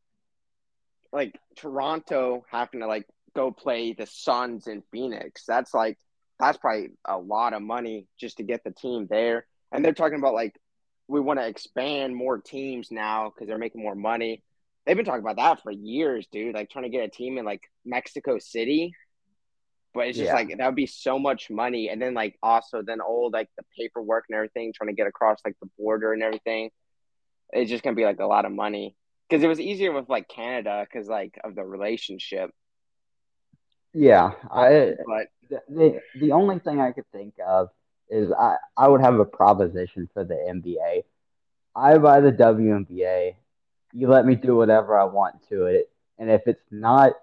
[1.11, 5.43] like Toronto having to like go play the Suns in Phoenix.
[5.47, 5.97] That's like
[6.39, 9.45] that's probably a lot of money just to get the team there.
[9.71, 10.55] And they're talking about like
[11.07, 14.43] we want to expand more teams now because they're making more money.
[14.85, 16.53] They've been talking about that for years, dude.
[16.53, 18.93] Like trying to get a team in like Mexico City.
[19.93, 20.33] But it's just Yeah.
[20.33, 23.63] like that would be so much money, and then like also then all like the
[23.77, 26.69] paperwork and everything, trying to get across like the border and everything.
[27.51, 28.95] It's just gonna be like a lot of money
[29.29, 32.51] because it was easier with like Canada because like of the relationship.
[33.93, 37.69] yeah, I But the, the the only thing I could think of
[38.09, 41.03] is I I would have a proposition for the NBA.
[41.75, 43.35] I buy the WNBA.
[43.93, 47.13] You let me do whatever I want to it, and if it's not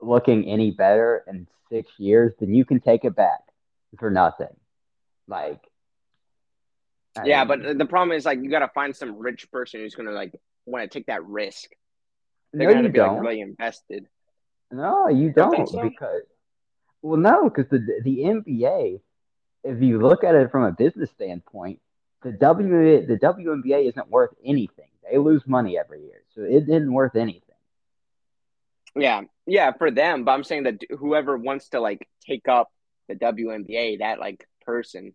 [0.00, 3.40] looking any better in six years, then you can take it back
[3.98, 4.54] for nothing.
[5.28, 5.60] Like,
[7.16, 9.94] I yeah, mean, but the problem is like you gotta find some rich person who's
[9.94, 10.32] gonna like
[10.66, 11.70] want to take that risk.
[12.52, 13.14] They're no, gonna you be don't.
[13.14, 14.06] like really invested.
[14.72, 15.82] No, you Don't don't so?
[15.82, 16.22] because
[17.02, 19.00] well, no, because the the NBA,
[19.64, 21.80] if you look at it from a business standpoint,
[22.22, 24.88] the W the WNBA isn't worth anything.
[25.10, 27.49] They lose money every year, so it isn't worth anything.
[28.96, 30.24] Yeah, yeah, for them.
[30.24, 32.70] But I'm saying that whoever wants to like take up
[33.08, 35.14] the WNBA, that like person,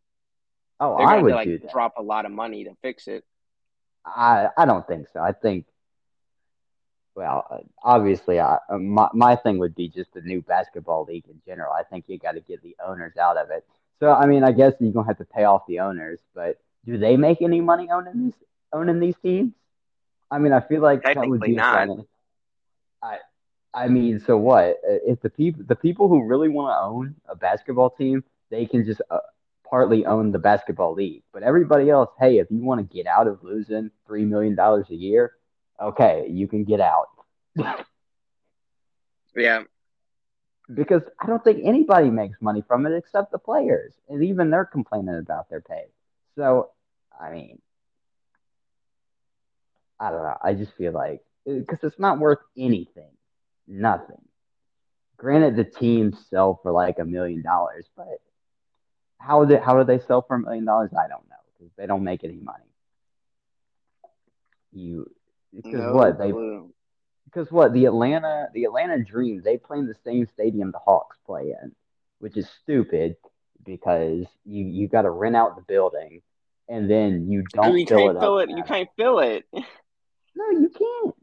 [0.80, 1.72] Oh, I would to like do that.
[1.72, 3.24] drop a lot of money to fix it.
[4.06, 5.20] I I don't think so.
[5.22, 5.66] I think,
[7.16, 11.26] well, uh, obviously, I, uh, my my thing would be just the new basketball league
[11.30, 11.72] in general.
[11.72, 13.66] I think you got to get the owners out of it.
[14.00, 16.98] So I mean, I guess you're gonna have to pay off the owners, but do
[16.98, 18.34] they make any money owning these
[18.74, 19.54] owning these teams?
[20.30, 21.88] I mean, I feel like that would be not.
[21.88, 22.06] something.
[23.76, 24.78] I mean, so what?
[24.90, 28.66] Uh, If the people the people who really want to own a basketball team, they
[28.68, 29.20] can just uh,
[29.70, 31.24] partly own the basketball league.
[31.34, 34.88] But everybody else, hey, if you want to get out of losing three million dollars
[34.92, 35.34] a year,
[35.82, 37.08] okay, you can get out.
[39.36, 39.64] Yeah,
[40.74, 44.66] because I don't think anybody makes money from it except the players, and even they're
[44.66, 45.86] complaining about their pay.
[46.36, 46.72] So,
[47.20, 47.62] I mean,
[50.00, 50.38] I don't know.
[50.44, 53.15] I just feel like because it's not worth anything,
[53.68, 54.22] nothing.
[55.18, 58.20] Granted, the teams sell for like a million dollars, but
[59.18, 60.92] how do how do they sell for a million dollars?
[60.94, 62.64] I don't know because they don't make any money.
[64.74, 65.10] You
[65.54, 66.34] because no what they
[67.26, 71.18] because what the Atlanta the Atlanta Dream they play in the same stadium the Hawks
[71.26, 71.72] play in,
[72.20, 73.16] which is stupid
[73.64, 76.22] because you you got to rent out the building
[76.68, 78.50] and then you don't Dude, you fill can't it fill it.
[78.50, 79.46] You can't fill it.
[80.38, 81.16] No, you can't.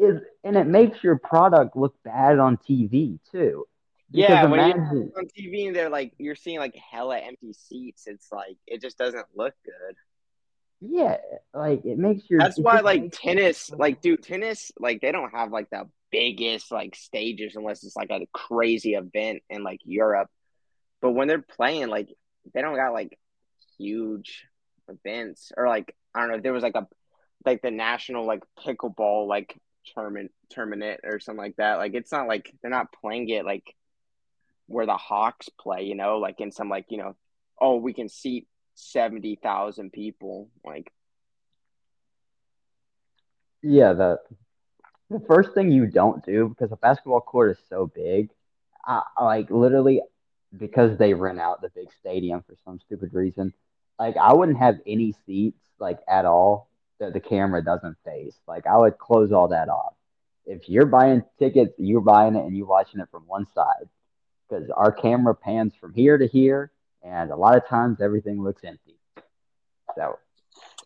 [0.00, 3.66] It- and it makes your product look bad on TV too.
[4.10, 7.52] Because Yeah, when you imagine, on TV and they're like you're seeing like hella empty
[7.52, 8.06] seats.
[8.06, 9.96] It's like it just doesn't look good.
[10.80, 11.18] yeah,
[11.52, 12.40] like it makes your.
[12.40, 16.96] That's why like tennis, like dude, tennis, like they don't have like the biggest like
[16.96, 20.28] stages unless it's like a crazy event in like Europe.
[21.02, 22.08] But when they're playing, like
[22.54, 23.18] they don't got like
[23.78, 24.46] huge
[24.88, 26.88] events or like I don't know if there was like a
[27.46, 29.56] like the national like pickleball like
[29.94, 31.76] tournament tournament or something like that.
[31.76, 33.74] Like it's not like they're not playing it like
[34.66, 37.16] where the Hawks play, you know, like in some like you know,
[37.60, 40.48] oh we can seat seventy thousand people.
[40.64, 40.92] Like
[43.62, 44.18] Yeah, the
[45.10, 48.30] the first thing you don't do because a basketball court is so big,
[48.84, 50.02] I, like literally
[50.56, 53.52] because they rent out the big stadium for some stupid reason.
[53.98, 56.69] Like I wouldn't have any seats like at all
[57.00, 58.36] that the camera doesn't face.
[58.48, 59.94] Like I would close all that off.
[60.46, 63.88] If you're buying tickets, you're buying it and you're watching it from one side
[64.48, 66.72] because our camera pans from here to here,
[67.02, 68.96] and a lot of times everything looks empty.
[69.96, 70.18] So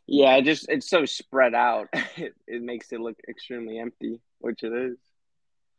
[0.07, 1.89] Yeah, it just it's so spread out.
[2.17, 4.99] It, it makes it look extremely empty, which it is.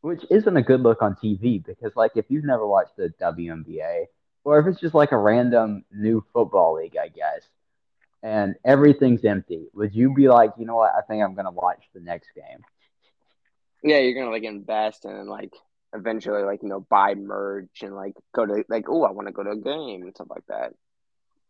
[0.01, 4.05] which isn't a good look on TV because, like, if you've never watched the WNBA,
[4.43, 7.41] or if it's just like a random new football league, I guess,
[8.25, 10.91] and everything's empty, would you be like, you know what?
[10.97, 12.65] I think I'm gonna watch the next game.
[13.83, 15.53] Yeah, you're gonna like invest and like
[15.93, 19.31] eventually like you know buy merch and like go to like oh I want to
[19.31, 20.73] go to a game and stuff like that.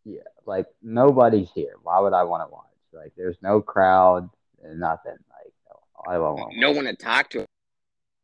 [0.04, 1.76] Yeah, like nobody's here.
[1.82, 2.66] Why would I want to watch?
[2.92, 4.30] Like, there's no crowd
[4.64, 5.12] and nothing.
[5.12, 5.54] Like,
[6.08, 6.58] I won't.
[6.58, 7.46] No one to talk to.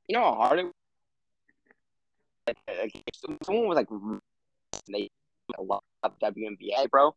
[0.07, 0.65] you know how hard it
[2.47, 3.03] like, like
[3.39, 3.87] someone was like
[4.89, 5.09] they
[5.57, 7.15] a lot of WNBA, bro.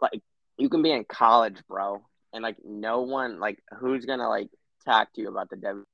[0.00, 0.22] Like
[0.60, 2.02] you can be in college, bro,
[2.32, 4.48] and like no one like who's gonna like
[4.86, 5.84] talk to you about the W.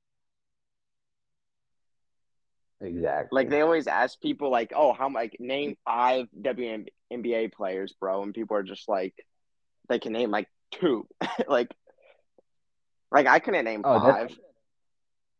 [2.81, 3.35] Exactly.
[3.35, 8.33] Like they always ask people like, oh, how like name five WNBA players, bro, and
[8.33, 9.13] people are just like,
[9.89, 11.07] they can name like two,
[11.47, 11.73] like,
[13.11, 14.29] like I couldn't name Oh, five.
[14.29, 14.39] that's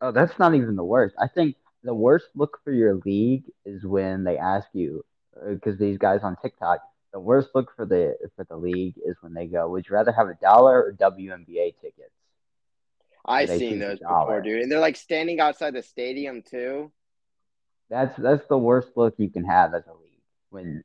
[0.02, 1.16] oh, that's not even the worst.
[1.20, 5.04] I think the worst look for your league is when they ask you,
[5.42, 6.80] uh, because these guys on TikTok,
[7.18, 10.12] the worst look for the for the league is when they go, "Would you rather
[10.12, 12.14] have a dollar or WNBA tickets?"
[13.26, 16.92] I've seen those before, dude, and they're like standing outside the stadium too.
[17.90, 20.84] That's that's the worst look you can have as a league when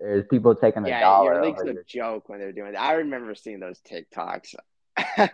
[0.00, 2.80] there's people taking a Yeah, dollar your league's a your joke when they're doing that.
[2.82, 4.54] I remember seeing those TikToks.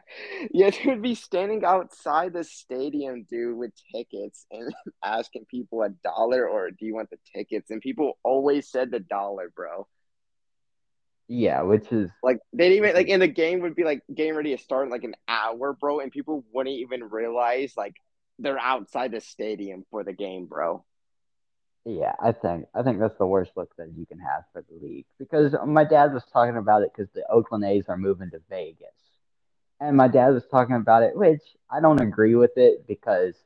[0.52, 4.72] yeah, they would be standing outside the stadium, dude, with tickets and
[5.04, 7.70] asking people a dollar or do you want the tickets?
[7.70, 9.86] And people always said the dollar, bro.
[11.28, 14.36] Yeah, which is Like they didn't even like in the game would be like game
[14.36, 17.96] ready to start in like an hour, bro, and people wouldn't even realize like
[18.38, 20.84] they're outside the stadium for the game, bro.
[21.84, 24.74] Yeah, I think I think that's the worst look that you can have for the
[24.84, 28.40] league because my dad was talking about it because the Oakland A's are moving to
[28.50, 28.88] Vegas,
[29.80, 33.36] and my dad was talking about it, which I don't agree with it because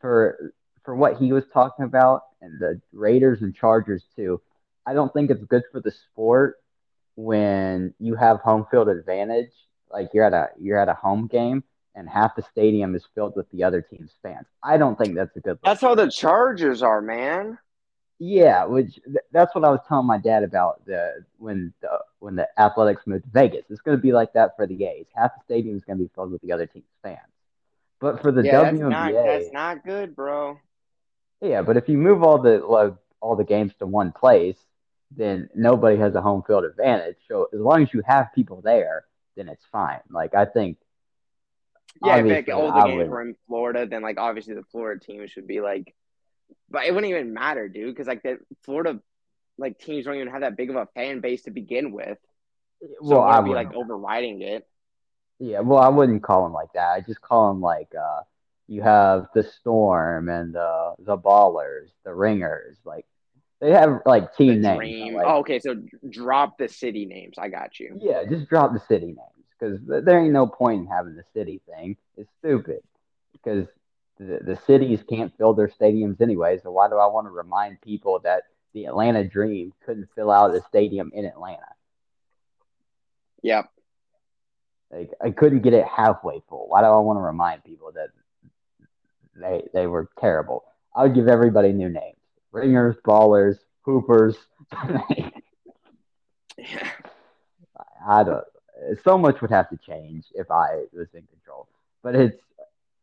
[0.00, 0.52] for
[0.84, 4.40] for what he was talking about and the Raiders and Chargers too,
[4.86, 6.56] I don't think it's good for the sport
[7.16, 9.50] when you have home field advantage,
[9.90, 11.62] like you're at a you're at a home game
[11.94, 14.46] and half the stadium is filled with the other team's fans.
[14.62, 15.62] I don't think that's a good look.
[15.62, 17.58] That's how the Chargers are, man.
[18.18, 22.36] Yeah, which th- that's what I was telling my dad about the when the when
[22.36, 23.64] the Athletics moved to Vegas.
[23.70, 25.06] It's going to be like that for the A's.
[25.14, 27.18] Half the stadium is going to be filled with the other team's fans.
[28.00, 30.58] But for the yeah, that's not that's not good, bro.
[31.40, 34.58] yeah, but if you move all the like, all the games to one place,
[35.16, 37.16] then nobody has a home field advantage.
[37.28, 39.04] So as long as you have people there,
[39.36, 40.00] then it's fine.
[40.10, 40.78] Like I think
[42.02, 45.00] Yeah, if like, all the games would- were in Florida, then like obviously the Florida
[45.00, 45.94] team should be like,
[46.70, 49.00] but it wouldn't even matter, dude, because like the Florida
[49.56, 52.18] like teams don't even have that big of a fan base to begin with.
[52.82, 54.66] So well, I wouldn't be like overriding it.
[55.38, 56.92] Yeah, well, I wouldn't call them like that.
[56.92, 58.22] I just call them like uh,
[58.66, 62.76] you have the Storm and uh, the Ballers, the Ringers.
[62.84, 63.06] Like
[63.60, 64.76] they have like The team names.
[64.78, 65.14] dream.
[65.14, 65.76] like- oh, okay, so
[66.10, 67.36] drop the city names.
[67.38, 67.98] I got you.
[68.00, 69.18] Yeah, just drop the city names
[69.58, 71.96] because there ain't no point in having the city thing.
[72.16, 72.80] It's stupid
[73.32, 73.66] because
[74.18, 76.58] the, the cities can't fill their stadiums anyway.
[76.62, 78.42] So why do I want to remind people that
[78.72, 81.62] the Atlanta Dream couldn't fill out a stadium in Atlanta?
[83.42, 83.66] Yep.
[84.90, 86.66] Like I couldn't get it halfway full.
[86.68, 88.08] Why do I want to remind people that
[89.36, 90.64] they they were terrible?
[90.94, 92.13] I would give everybody new names:
[92.54, 94.36] ringers, ballers, hoopers.
[96.56, 96.88] Yeah.
[98.06, 98.44] I don't.
[99.02, 101.68] So much would have to change if I was in control.
[102.02, 102.40] But it's.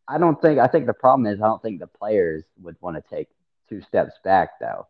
[0.08, 0.60] I don't think.
[0.60, 3.28] I think the problem is I don't think the players would want to take
[3.70, 4.88] two steps back though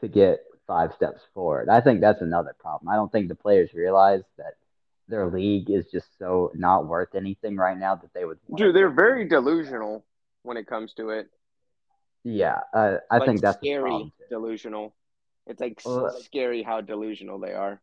[0.00, 1.68] to get five steps forward.
[1.68, 2.88] I think that's another problem.
[2.88, 4.54] I don't think the players realize that
[5.08, 8.38] their league is just so not worth anything right now that they would.
[8.54, 10.04] Dude, they're very delusional
[10.44, 11.28] when it comes to it.
[12.24, 14.94] Yeah, uh, I like, think that's scary delusional.
[15.46, 17.80] It's like Well, scary how delusional they are.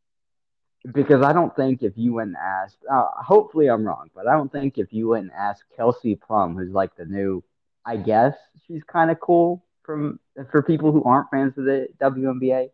[0.93, 4.33] because I don't think if you went and asked, uh, hopefully I'm wrong, but I
[4.33, 7.43] don't think if you went and asked Kelsey Plum, who's like the new,
[7.85, 8.35] I guess
[8.65, 10.19] she's kind of cool from
[10.51, 12.69] for people who aren't fans of the WNBA,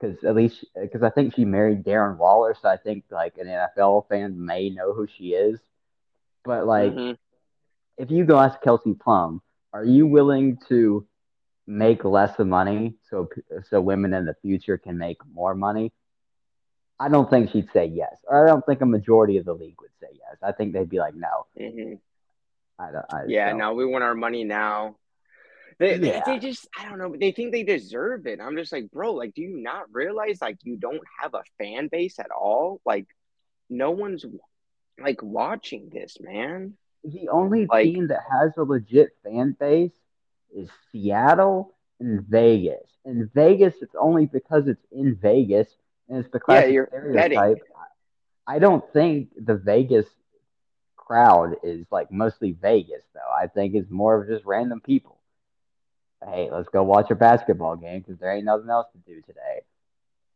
[0.00, 3.46] because at least because I think she married Darren Waller, so I think like an
[3.46, 5.60] NFL fan may know who she is.
[6.44, 7.18] But like, Mhm.
[7.98, 9.42] if you go ask Kelsey Plum,
[9.72, 11.06] are you willing to
[11.66, 13.28] make less of money so
[13.68, 15.92] so women in the future can make more money?
[17.00, 18.16] I don't think she'd say yes.
[18.24, 20.36] Or I don't think a majority of the league would say yes.
[20.42, 21.46] I think they'd be like, no.
[21.58, 21.98] Mhm.
[22.78, 23.04] I don't.
[23.12, 23.58] I Yeah, don't.
[23.58, 24.96] no, we want our money now.
[25.78, 28.40] They, they, they just, I don't know, they think they deserve it.
[28.40, 31.86] I'm just like, bro, like, do you not realize, like, you don't have a fan
[31.86, 32.80] base at all?
[32.84, 33.06] Like,
[33.70, 34.24] no one's,
[35.00, 36.76] like, watching this, man.
[37.04, 39.92] The only Like- team that has a legit fan base
[40.54, 42.90] is Seattle and Vegas.
[43.04, 45.68] And Vegas, it's only because it's in Vegas
[46.08, 47.58] and it's the Yeah, classic you're stereotype.
[48.46, 50.06] I don't think the Vegas
[50.96, 53.30] crowd is like mostly Vegas though.
[53.34, 55.18] I think it's more of just random people.
[56.24, 59.62] Hey, let's go watch a basketball game because there ain't nothing else to do today.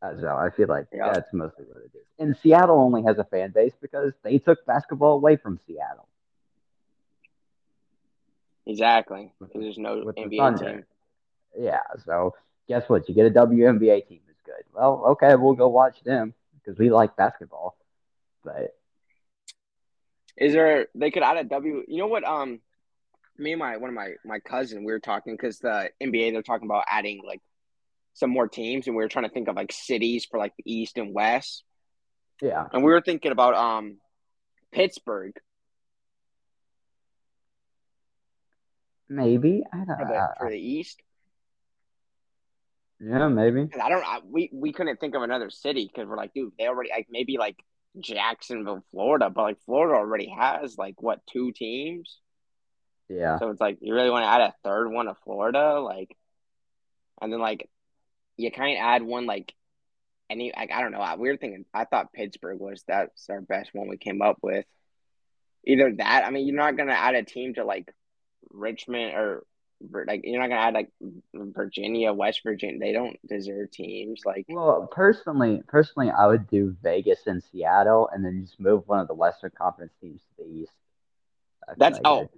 [0.01, 1.13] Uh, so I feel like Yeah.
[1.13, 2.07] that's mostly what it is.
[2.19, 6.07] And Seattle only has a fan base because they took basketball away from Seattle.
[8.67, 9.33] Exactly.
[9.55, 10.73] There's no with NBA Thunder.
[10.73, 10.85] team.
[11.59, 12.35] Yeah, so
[12.69, 13.09] guess what?
[13.09, 14.65] You get a WNBA team is good.
[14.75, 17.77] Well, okay, we'll go watch them because we like basketball.
[18.45, 18.75] But
[20.37, 20.87] Is there?
[20.95, 21.83] They could add a W.
[21.87, 22.25] You know what?
[22.25, 22.61] Um,
[23.39, 26.43] me and my one of my my cousin we were talking because the NBA they're
[26.43, 27.41] talking about adding like
[28.15, 30.73] some more teams, and we were trying to think of like cities for like the
[30.73, 31.65] East and West,
[32.41, 33.99] yeah, and we were thinking about um
[34.71, 35.35] Pittsburgh
[39.13, 39.99] maybe I don't.
[39.99, 41.01] for the for the East.
[43.01, 43.69] yeah, maybe.
[43.81, 44.05] I don't.
[44.05, 47.09] I, we we couldn't think of another city because we're like, dude, they already like
[47.11, 47.57] maybe like
[47.99, 52.19] Jacksonville, Florida, but like Florida already has like what two teams.
[53.09, 56.17] Yeah, So it's like you really want to add a third one to Florida, like,
[57.21, 57.69] and then like
[58.37, 59.53] you kind of add one like
[60.31, 61.01] any like I don't know.
[61.01, 61.67] I, we were thinking.
[61.75, 64.65] I thought Pittsburgh was that's our best one we came up with.
[65.67, 66.25] Either that.
[66.25, 67.93] I mean, you're not gonna add a team to like
[68.51, 69.45] Richmond or
[70.07, 70.91] like you're not gonna add like
[71.35, 72.79] Virginia, West Virginia.
[72.79, 74.23] They don't deserve teams.
[74.25, 79.01] Like Well, personally, personally, I would do Vegas and Seattle, and then just move one
[79.01, 80.73] of the Western Conference teams to the East.
[81.77, 82.31] That's- like oh.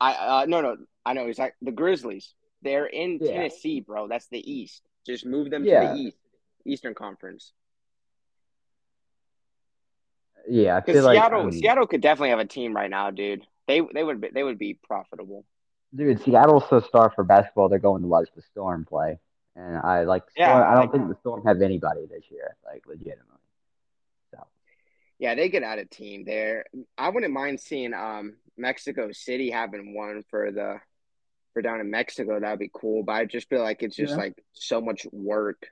[0.00, 0.76] I uh no no
[1.06, 2.34] I know exactly the Grizzlies.
[2.62, 3.32] They're in Yeah.
[3.32, 4.08] Tennessee, bro.
[4.08, 4.82] That's the East.
[5.06, 5.80] Just move them Yeah.
[5.80, 6.16] to the East,
[6.64, 7.52] Eastern Conference.
[10.48, 13.46] yeah, Because feel like Seattle, I Seattle could definitely have a team right now, dude.
[13.68, 15.44] They they would be, they would be profitable.
[15.94, 17.68] dude, Seattle's so star for basketball.
[17.68, 19.18] They're going to watch the Storm play,
[19.56, 20.22] and I like.
[20.30, 23.24] Storm, Yeah, I don't like- think the Storm have anybody this year, like legitimately.
[24.32, 24.46] So
[25.18, 26.64] Yeah, they could add a team there.
[26.98, 30.80] I wouldn't mind seeing um Mexico City having one for the
[31.52, 32.40] for down in Mexico.
[32.40, 33.02] That'd be cool.
[33.02, 34.16] But I just feel like it's just Yeah.
[34.24, 35.66] like so much work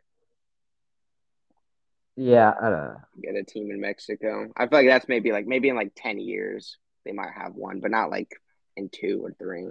[2.16, 3.00] yeah, I don't know.
[3.22, 4.52] get a team in Mexico.
[4.56, 7.80] I feel like that's maybe like maybe in like ten years they might have one,
[7.80, 8.28] but not like
[8.76, 9.66] in two or three.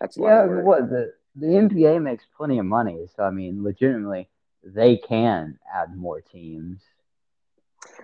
[0.00, 3.64] That's a lot Yeah, what the the NBA makes plenty of money, so I mean,
[3.64, 4.28] legitimately,
[4.62, 6.80] they can add more teams.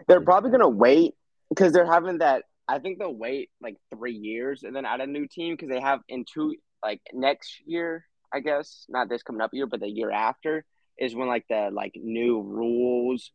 [0.08, 1.14] They're probably gonna wait
[1.48, 2.44] because they're having that.
[2.68, 5.80] I think they'll wait like three years and then add a new team because they
[5.80, 8.04] have in two like next year.
[8.32, 10.64] I guess not this coming up year, but the year after
[10.98, 13.32] is when like the like new rules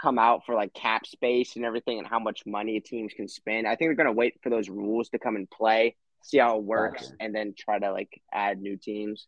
[0.00, 3.66] come out for like cap space and everything and how much money teams can spend.
[3.66, 6.64] I think they're gonna wait for those rules to come in play, see how it
[6.64, 7.16] works, Gotcha.
[7.20, 9.26] and then try to like add new teams.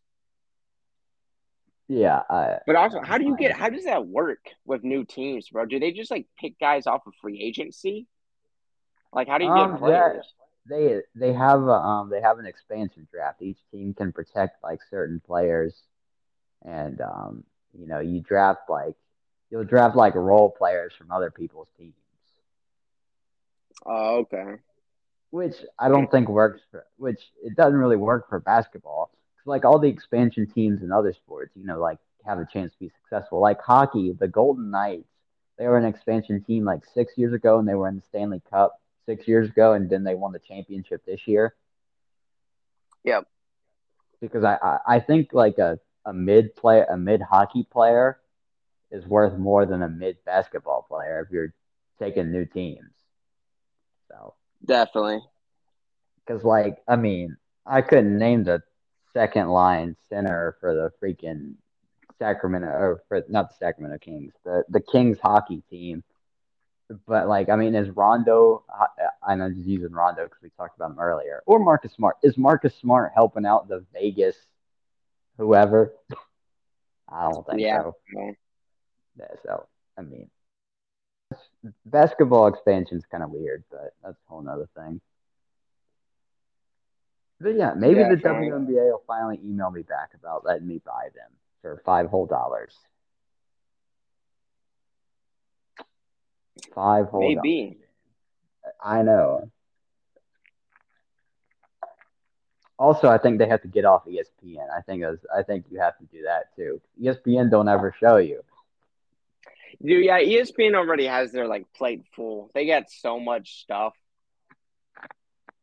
[1.87, 3.53] Yeah, I, But also, how do you get?
[3.53, 5.65] How does that work with new teams, bro?
[5.65, 8.07] Do they just like pick guys off of free agency?
[9.13, 10.33] Like, how do you Um, get players?
[10.69, 13.41] they they have a, um they have an expansion draft.
[13.41, 15.83] Each team can protect like certain players,
[16.63, 17.43] and um
[17.73, 18.95] you know you draft like
[19.49, 21.93] you'll draft like role players from other people's teams,
[23.85, 24.55] Oh, okay.
[25.31, 29.11] which I don't think works for which it doesn't really work for basketball.
[29.37, 32.73] 'Cause, like all the expansion teams in other sports, you know, like have a chance
[32.73, 33.39] to be successful.
[33.39, 35.07] Like hockey, the Golden Knights,
[35.57, 38.41] they were an expansion team like six years ago, and they were in the Stanley
[38.49, 41.55] Cup six years ago, and then they won the championship this year.
[43.03, 43.25] Yep.
[44.19, 48.19] because I, I, I think like a, a mid play a mid hockey player
[48.91, 51.53] is worth more than a mid basketball player if you're
[51.99, 52.91] taking new teams.
[54.09, 54.33] So
[54.65, 55.21] Definitely.
[56.25, 58.61] because like I mean I couldn't name the
[59.13, 61.55] second line center for the freaking
[62.19, 66.03] Sacramento or for not the Sacramento Kings the the Kings hockey team.
[67.05, 68.63] But like, I mean, is Rondo?
[69.21, 72.15] I know I'm just using Rondo because we talked about him earlier, or Marcus Smart.
[72.23, 74.37] Is Marcus Smart helping out the Vegas,
[75.37, 75.93] whoever?
[77.09, 77.81] I don't think Yeah.
[77.81, 77.95] so.
[79.19, 79.65] Yeah, so
[79.97, 80.29] I mean,
[81.85, 85.01] basketball expansion is kind of weird, but that's a whole nother thing.
[87.39, 88.49] But yeah, maybe the Definitely.
[88.49, 91.29] WNBA will finally email me back about letting me buy them
[91.61, 92.73] for five whole dollars.
[96.73, 97.39] Five whole dollars.
[97.43, 97.77] Maybe.
[98.83, 99.51] I know.
[102.79, 104.69] Also, I think they have to get off ESPN.
[104.75, 106.79] I think as I think you have to do that too.
[107.01, 108.43] ESPN don't ever show you.
[109.83, 112.49] Dude, yeah, ESPN already has their like plate full.
[112.53, 113.93] They got so much stuff.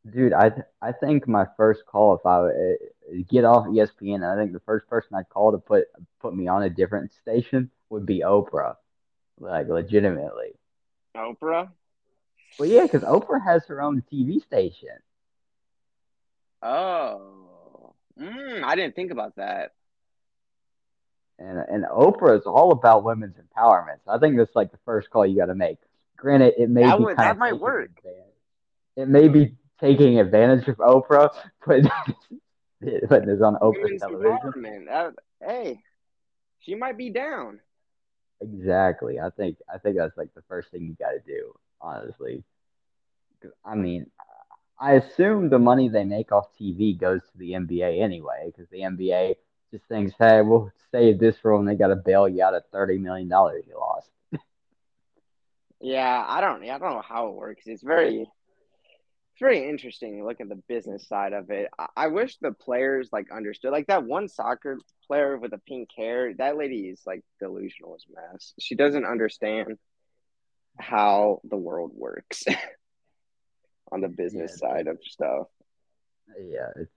[0.09, 4.37] Dude, I th- I think my first call if I uh, get off ESPN, I
[4.37, 5.87] think the first person I'd call to put
[6.21, 8.77] put me on a different station would be Oprah,
[9.41, 10.53] like legitimately.
[11.17, 11.71] Oprah.
[12.59, 14.99] Well, yeah, because Oprah has her own TV station,
[16.65, 17.95] Oh.
[18.19, 19.73] Mm, I didn't think about that.
[21.39, 23.97] And and Oprah is all about women's empowerment.
[24.05, 25.79] So I think that's like the first call you got to make.
[26.17, 27.91] Granted, it may That be would- that might work.
[27.99, 28.21] advantage-
[28.97, 31.91] It may be taking advantage of Oprah, putting
[33.09, 35.17] putting this on Oprah Women's television.
[35.41, 35.81] hey,
[36.61, 37.61] she might be down.
[38.41, 39.19] Exactly.
[39.21, 42.45] I think I think that's like the first thing you got to do, honestly.
[43.65, 44.11] I mean,
[44.79, 48.81] I assume the money they make off TV goes to the NBA anyway, because the
[48.81, 49.37] NBA
[49.75, 52.63] just thinks, hey, we'll save this rule, and they got to bail you out of
[52.71, 54.09] thirty million dollars you lost.
[55.81, 56.63] Yeah, I don't.
[56.63, 57.65] I don't know how it works.
[57.67, 60.19] It's very, it's very interesting.
[60.19, 61.69] to Look at the business side of it.
[61.79, 63.73] I, I wish the players like understood.
[63.73, 66.33] Like that one soccer player with the pink hair.
[66.35, 68.55] That lady is like delusional as a mess.
[68.61, 69.77] She doesn't understand
[70.79, 72.45] how the world works
[73.93, 74.69] on the business Yeah.
[74.69, 75.49] side of stuff.
[76.41, 76.91] Yeah, it's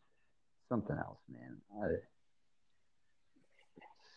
[0.69, 1.57] something else, man.
[1.83, 1.87] I,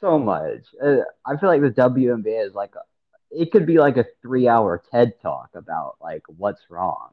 [0.00, 0.64] so much.
[0.82, 2.80] Uh, I feel like the WNBA is like a,
[3.30, 7.10] it could be like a three-hour TED talk about like what's wrong.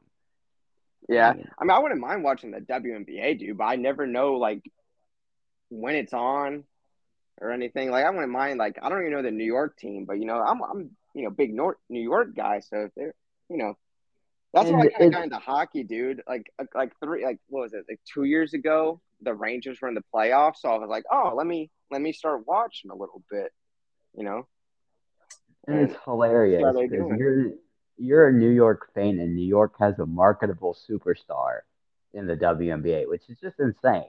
[1.08, 4.06] Yeah, I mean, I mean, I wouldn't mind watching the WNBA, dude, but I never
[4.06, 4.70] know like
[5.70, 6.64] when it's on
[7.40, 7.90] or anything.
[7.90, 8.58] Like, I wouldn't mind.
[8.58, 11.24] Like, I don't even know the New York team, but you know, I'm I'm you
[11.24, 13.14] know big North New York guy, so if they're
[13.48, 13.76] you know,
[14.52, 16.22] that's why I kind of got into hockey, dude.
[16.26, 19.94] Like like three like what was it like two years ago, the Rangers were in
[19.94, 23.22] the playoffs, so I was like, oh, let me let me start watching a little
[23.30, 23.52] bit,
[24.14, 24.46] you know.
[25.66, 27.52] And it's hilarious because you're
[27.98, 31.60] you're a New York fan, and New York has a marketable superstar
[32.14, 34.08] in the WNBA, which is just insane.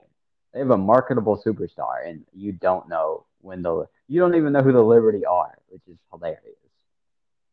[0.52, 4.62] They have a marketable superstar, and you don't know when the you don't even know
[4.62, 5.59] who the Liberty are, which is hilarious.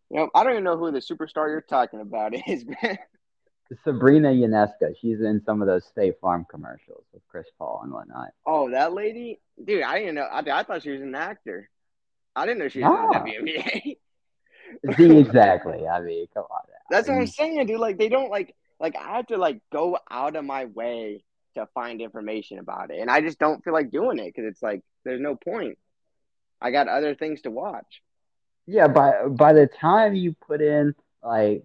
[0.09, 2.97] You know, I don't even know who the superstar you're talking about is, man.
[3.83, 8.29] Sabrina Ionescu, she's in some of those State Farm commercials with Chris Paul and whatnot.
[8.45, 9.83] Oh, that lady, dude!
[9.83, 10.21] I didn't know.
[10.21, 11.69] I, I thought she was an actor.
[12.35, 13.11] I didn't know she was No.
[13.25, 13.97] in the WNBA.
[14.97, 15.85] See, exactly.
[15.87, 16.61] I mean, come on.
[16.67, 16.75] now.
[16.89, 17.79] That's what I'm saying, dude.
[17.79, 21.23] Like they don't like like I have to like go out of my way
[21.55, 24.61] to find information about it, and I just don't feel like doing it because it's
[24.63, 25.77] like there's no point.
[26.61, 28.01] I got other things to watch.
[28.67, 30.93] Yeah, by by the time you put in
[31.23, 31.63] like,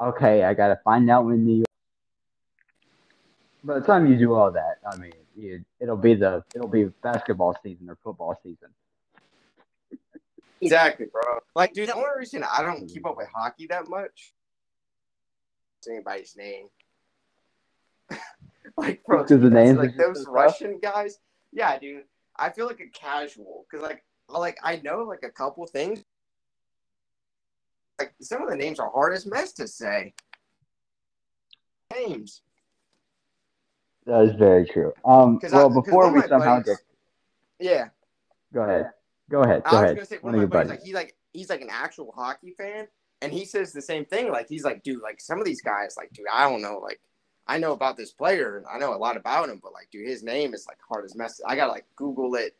[0.00, 1.66] okay, I gotta find out when New York.
[3.62, 6.86] By the time you do all that, I mean, you, it'll be the it'll be
[7.02, 8.68] basketball season or football season.
[10.62, 11.38] Exactly, bro.
[11.56, 14.34] Like, dude, the only reason I don't keep up with hockey that much
[15.80, 16.66] is anybody's name.
[18.76, 20.34] like, bro, Because the names like those so tough?
[20.34, 21.18] Russian guys.
[21.50, 22.04] Yeah, dude.
[22.36, 26.04] I feel like a casual because, like, I- like I know like a couple things.
[28.00, 30.14] Like some of the names are hard as mess to say.
[31.92, 32.42] Names.
[34.06, 34.92] That is very true.
[35.04, 36.78] Um, well, I- before we somehow buddies-
[37.58, 37.88] get, Yeah.
[38.54, 38.90] go ahead,
[39.28, 39.96] go ahead, I go was ahead.
[39.96, 40.80] gonna say One one of your my buddies, buddies.
[40.80, 42.88] like he like he's like an actual hockey fan,
[43.20, 44.30] and he says the same thing.
[44.32, 47.00] Like he's like, dude, like some of these guys, like, dude, I don't know, like,
[47.46, 50.08] I know about this player, and I know a lot about him, but like, dude,
[50.08, 51.40] his name is like hard as mess.
[51.46, 52.56] I gotta like Google it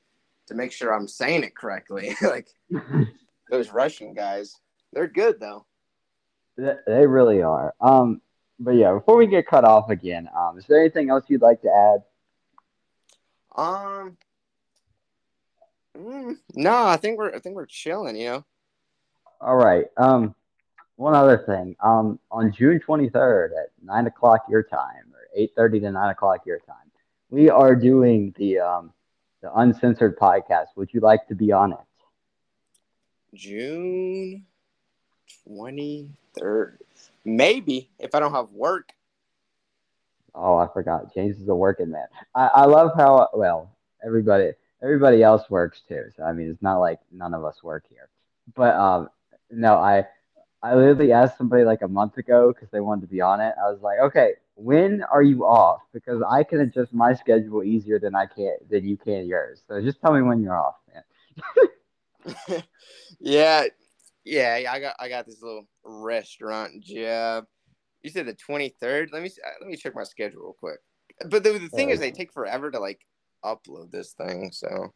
[0.48, 2.14] to make sure I'm saying it correctly.
[2.22, 2.48] like
[3.50, 4.60] those Russian guys,
[4.92, 5.66] they're good though.
[6.56, 7.74] They really are.
[7.80, 8.20] Um,
[8.58, 11.62] but yeah, before we get cut off again, um, is there anything else you'd like
[11.62, 12.02] to add?
[13.56, 14.16] Um,
[15.96, 18.16] mm, no, I think we're I think we're chilling.
[18.16, 18.44] You know.
[19.40, 19.86] All right.
[19.96, 20.34] Um,
[20.96, 21.74] one other thing.
[21.82, 26.58] Um, on June 23rd at nine o'clock your time, or 8:30 to nine o'clock your
[26.58, 26.76] time,
[27.30, 28.92] we are doing the um
[29.40, 30.66] the uncensored podcast.
[30.76, 31.78] Would you like to be on it?
[33.32, 34.44] June
[35.44, 36.08] twenty
[36.38, 36.78] third.
[37.24, 38.92] Maybe if I don't have work.
[40.34, 41.12] Oh, I forgot.
[41.14, 42.06] James is a working man.
[42.34, 43.70] I, I love how well
[44.04, 44.52] everybody
[44.82, 46.04] everybody else works too.
[46.16, 48.08] So I mean, it's not like none of us work here.
[48.54, 49.08] But um,
[49.50, 50.06] no, I
[50.62, 53.54] I literally asked somebody like a month ago because they wanted to be on it.
[53.58, 55.80] I was like, okay, when are you off?
[55.92, 59.62] Because I can adjust my schedule easier than I can than you can yours.
[59.66, 62.62] So just tell me when you're off, man.
[63.20, 63.64] yeah,
[64.30, 67.46] yeah, yeah, I got I got this little restaurant job.
[68.02, 69.10] You said the twenty third.
[69.12, 70.78] Let me uh, let me check my schedule real quick.
[71.28, 73.00] But the, the thing Yeah, is, they take forever to like
[73.44, 74.50] upload this thing.
[74.52, 74.94] So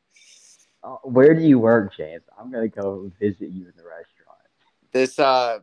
[0.83, 2.23] Uh, where do you work, James?
[2.39, 4.39] I'm gonna go visit you in the restaurant.
[4.93, 5.59] this uh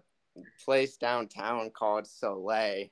[0.65, 2.87] place downtown called Soleil.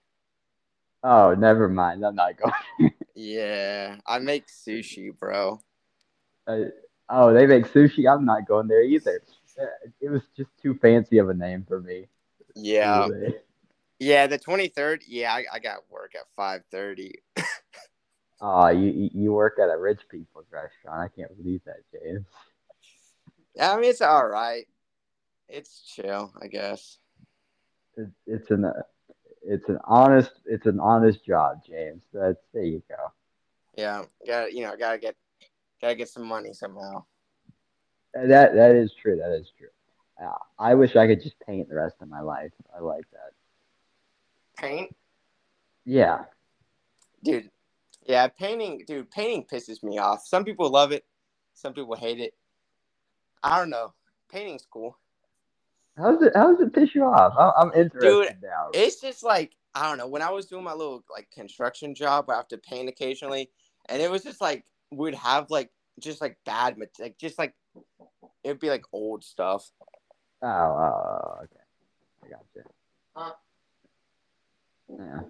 [1.03, 2.05] Oh, never mind.
[2.05, 2.91] I'm not going.
[3.15, 5.61] Yeah, I make sushi, bro.
[6.47, 6.65] Uh,
[7.09, 8.09] oh, they make sushi.
[8.11, 9.21] I'm not going there either.
[10.01, 12.07] It was just too fancy of a name for me.
[12.55, 13.07] Yeah,
[13.99, 14.27] yeah.
[14.27, 15.03] The twenty third.
[15.07, 17.15] Yeah, I, I got work at five thirty.
[18.41, 21.01] Oh, you you- work at a rich people's restaurant.
[21.01, 22.25] I can't believe that, James.
[23.53, 24.65] Yeah, I mean it's all right.
[25.49, 26.99] It's chill, I guess.
[27.97, 28.83] It's it's an uh,
[29.43, 32.03] it's an honest it's an honest job, James.
[32.13, 33.11] That's there you go.
[33.75, 35.15] Yeah, got you know, gotta get
[35.81, 37.03] gotta get some money somehow.
[38.13, 39.17] That that is true.
[39.17, 39.67] That is true.
[40.21, 42.51] Uh, I wish I could just paint the rest of my life.
[42.75, 43.31] I like that.
[44.57, 44.93] Paint,
[45.85, 46.25] Yeah.
[47.23, 47.49] dude.
[48.05, 49.09] Yeah, painting, dude.
[49.11, 50.25] Painting pisses me off.
[50.25, 51.05] Some people love it,
[51.53, 52.33] some people hate it.
[53.43, 53.93] I don't know.
[54.29, 54.97] Painting's cool.
[55.97, 57.33] How does it how does it piss you off?
[57.37, 58.69] I'm, I'm interested now.
[58.73, 60.07] It's just like I don't know.
[60.07, 63.49] When I was doing my little like construction job, I have to paint occasionally,
[63.87, 65.69] and it was just like we'd have like
[65.99, 67.53] just like bad, like just like
[68.43, 69.71] it'd be like old stuff.
[70.41, 71.63] Oh, oh, okay.
[72.25, 72.63] I got you.
[73.15, 73.33] Huh?
[74.89, 75.21] Yeah.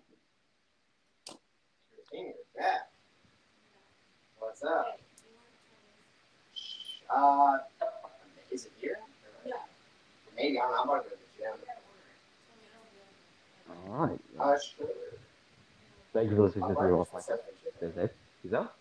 [4.40, 5.00] What's up?
[7.10, 7.58] Uh,
[8.52, 8.98] is it here?
[9.46, 9.54] Yeah.
[10.36, 10.78] Maybe I don't know.
[10.82, 11.54] I'm about to go to the gym.
[13.90, 14.20] All right.
[14.40, 14.88] Uh, sure.
[16.14, 17.40] Thank you for listening to the Real Podcast.
[17.78, 18.10] Stay safe.
[18.44, 18.76] Peace out.